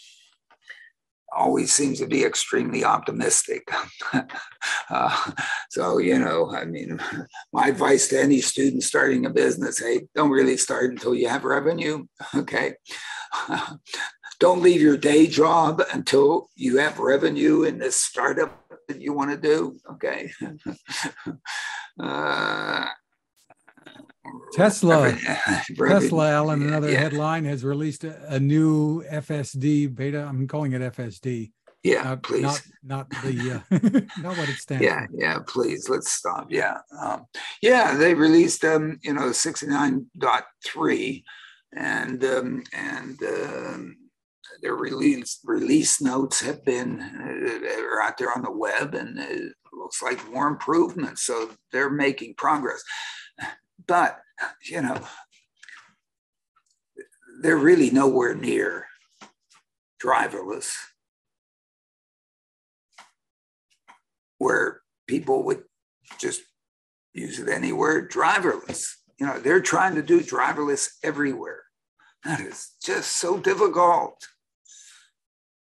[1.36, 3.69] always seems to be extremely optimistic.
[4.90, 5.32] uh,
[5.70, 7.01] so, you know, I mean,
[7.52, 11.44] my advice to any student starting a business hey, don't really start until you have
[11.44, 12.07] revenue.
[12.35, 12.74] Okay.
[14.40, 19.31] don't leave your day job until you have revenue in this startup that you want
[19.31, 19.77] to do.
[19.93, 20.32] Okay.
[22.01, 22.86] uh,
[24.53, 25.17] Tesla,
[25.77, 26.99] Tesla, Alan, another yeah.
[26.99, 30.25] headline has released a, a new FSD beta.
[30.25, 31.53] I'm calling it FSD.
[31.83, 32.43] Yeah, please.
[32.43, 33.61] Not, not the, uh,
[34.23, 35.13] not what it stands yeah, for.
[35.15, 36.49] yeah, please, let's stop.
[36.51, 36.79] Yeah.
[37.01, 37.25] Um,
[37.63, 41.23] yeah, they released, um, you know, 69.3
[41.75, 43.97] and, um, and, um,
[44.63, 49.55] their release release notes have been uh, are out there on the web and it
[49.73, 52.83] looks like more improvements so they're making progress
[53.91, 54.21] but
[54.62, 54.97] you know
[57.43, 58.87] they're really nowhere near
[60.01, 60.73] driverless
[64.39, 65.65] where people would
[66.21, 66.43] just
[67.12, 68.07] use it anywhere.
[68.07, 68.87] Driverless
[69.19, 71.65] you know they're trying to do driverless everywhere.
[72.25, 74.25] That is just so difficult.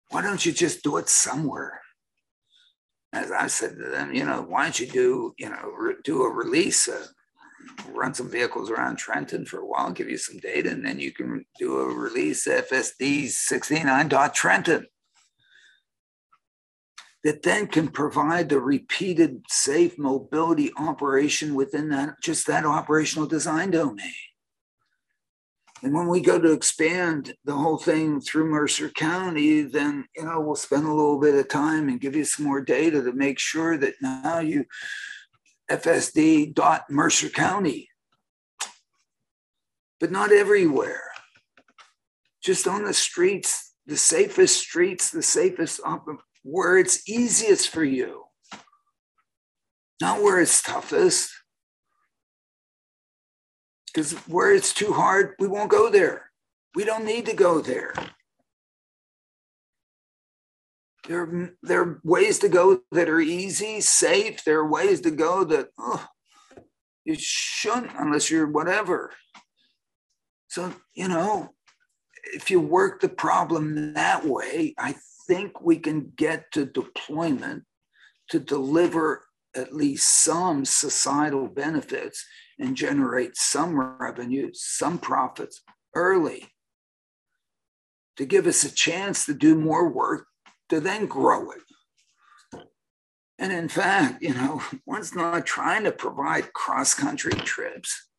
[0.09, 1.81] Why don't you just do it somewhere?
[3.11, 6.29] As i said to them you know why don't you do you know do a
[6.29, 6.87] release
[7.91, 11.11] run some vehicles around Trenton for a while, give you some data, and then you
[11.11, 14.85] can do a release FSD 69.Trenton
[17.23, 23.71] that then can provide the repeated safe mobility operation within that just that operational design
[23.71, 24.13] domain.
[25.81, 30.39] And when we go to expand the whole thing through Mercer County, then you know
[30.39, 33.39] we'll spend a little bit of time and give you some more data to make
[33.39, 34.65] sure that now you
[35.69, 37.89] FSD dot Mercer County,
[39.99, 41.03] but not everywhere.
[42.43, 48.25] Just on the streets, the safest streets, the safest um, where it's easiest for you,
[50.01, 51.31] not where it's toughest.
[53.87, 56.29] Because where it's too hard, we won't go there.
[56.75, 57.93] We don't need to go there.
[61.07, 64.43] There, there are ways to go that are easy, safe.
[64.43, 66.07] There are ways to go that oh,
[67.03, 69.11] you shouldn't unless you're whatever.
[70.47, 71.53] So, you know,
[72.33, 74.95] if you work the problem that way, I
[75.27, 77.63] think we can get to deployment
[78.29, 79.25] to deliver
[79.55, 82.25] at least some societal benefits
[82.59, 85.61] and generate some revenue, some profits
[85.93, 86.47] early
[88.17, 90.27] to give us a chance to do more work
[90.69, 92.65] to then grow it.
[93.37, 98.09] And in fact, you know, one's not trying to provide cross country trips.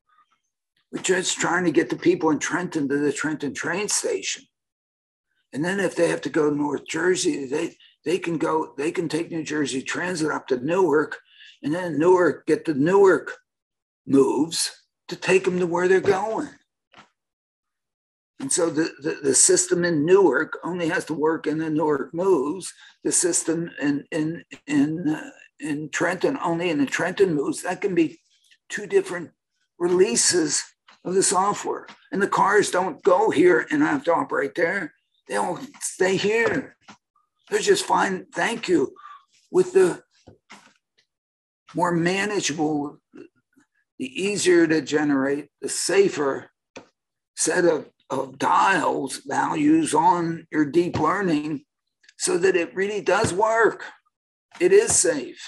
[0.92, 4.44] We're just trying to get the people in Trenton to the Trenton train station.
[5.52, 8.90] And then if they have to go to North Jersey, they, they can go, they
[8.90, 11.18] can take New Jersey Transit up to Newark
[11.62, 13.38] and then Newark get the Newark
[14.06, 16.50] moves to take them to where they're going.
[18.38, 22.12] And so the, the, the, system in Newark only has to work in the Newark
[22.12, 22.72] moves.
[23.02, 27.62] The system in in in uh, in Trenton only in the Trenton moves.
[27.62, 28.20] That can be
[28.68, 29.30] two different
[29.78, 30.62] releases
[31.04, 31.86] of the software.
[32.12, 34.92] And the cars don't go here and have to operate there.
[35.28, 36.76] They all stay here.
[37.50, 38.26] They're just fine.
[38.34, 38.92] Thank you.
[39.50, 40.02] With the
[41.74, 42.98] more manageable,
[43.98, 46.50] the easier to generate, the safer
[47.36, 51.64] set of of dials values on your deep learning
[52.18, 53.84] so that it really does work.
[54.60, 55.42] It is safe.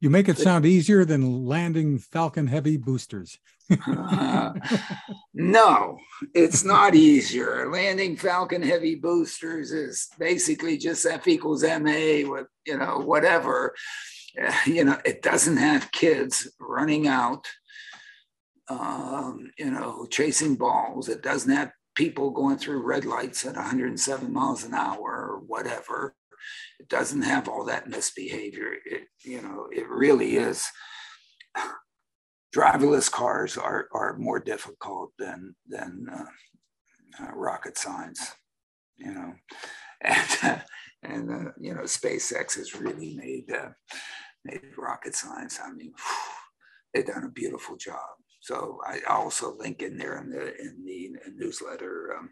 [0.00, 3.38] You make it sound easier than landing Falcon Heavy boosters.
[3.86, 4.52] uh,
[5.34, 5.98] no,
[6.34, 7.70] it's not easier.
[7.70, 13.74] Landing Falcon Heavy boosters is basically just F equals MA with, you know, whatever.
[14.42, 17.46] Uh, you know, it doesn't have kids running out,
[18.70, 21.08] um, you know, chasing balls.
[21.08, 26.14] It doesn't have people going through red lights at 107 miles an hour or whatever.
[26.78, 28.74] It doesn't have all that misbehavior.
[28.86, 30.64] It, you know, it really is.
[32.54, 38.32] Driverless cars are, are more difficult than, than uh, uh, rocket science,
[38.96, 39.34] you know.
[40.02, 40.58] And, uh,
[41.02, 43.68] and uh, you know, SpaceX has really made, uh,
[44.46, 45.58] made rocket science.
[45.62, 46.34] I mean, whew,
[46.94, 47.98] they've done a beautiful job.
[48.40, 52.30] So I also link in there in the in the newsletter um,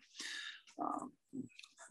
[0.83, 1.13] um,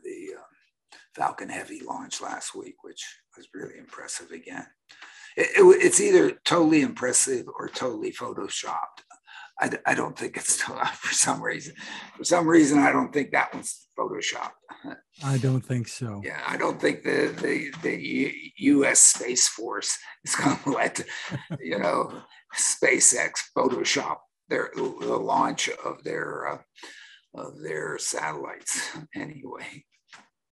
[0.04, 3.04] the uh, Falcon Heavy launch last week, which
[3.36, 4.66] was really impressive again.
[5.36, 9.04] It, it, it's either totally impressive or totally photoshopped.
[9.60, 11.74] I, I don't think it's for some reason.
[12.18, 14.52] For some reason, I don't think that one's photoshopped.
[15.24, 16.22] I don't think so.
[16.24, 19.00] Yeah, I don't think the the, the U.S.
[19.00, 21.02] Space Force is going to let
[21.60, 22.22] you know
[22.56, 24.18] SpaceX Photoshop
[24.50, 26.58] their the launch of their uh,
[27.36, 29.84] of their satellites anyway.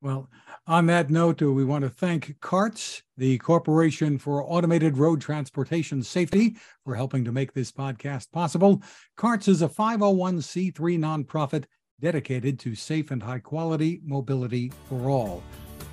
[0.01, 0.29] Well,
[0.65, 6.55] on that note, we want to thank CARTS, the Corporation for Automated Road Transportation Safety,
[6.83, 8.81] for helping to make this podcast possible.
[9.15, 11.65] CARTS is a 501c3 nonprofit
[11.99, 15.43] dedicated to safe and high quality mobility for all.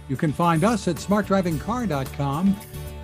[0.09, 2.57] You can find us at smartdrivingcar.com,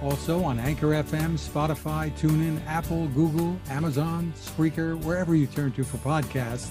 [0.02, 5.98] also on Anchor FM, Spotify, TuneIn, Apple, Google, Amazon, Spreaker, wherever you turn to for
[5.98, 6.70] podcasts.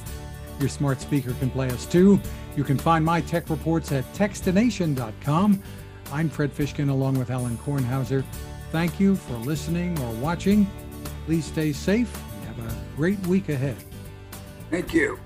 [0.59, 2.19] Your smart speaker can play us too.
[2.55, 5.63] You can find my tech reports at techstination.com.
[6.11, 8.23] I'm Fred Fishkin along with Alan Kornhauser.
[8.71, 10.69] Thank you for listening or watching.
[11.25, 13.77] Please stay safe and have a great week ahead.
[14.69, 15.19] Thank you.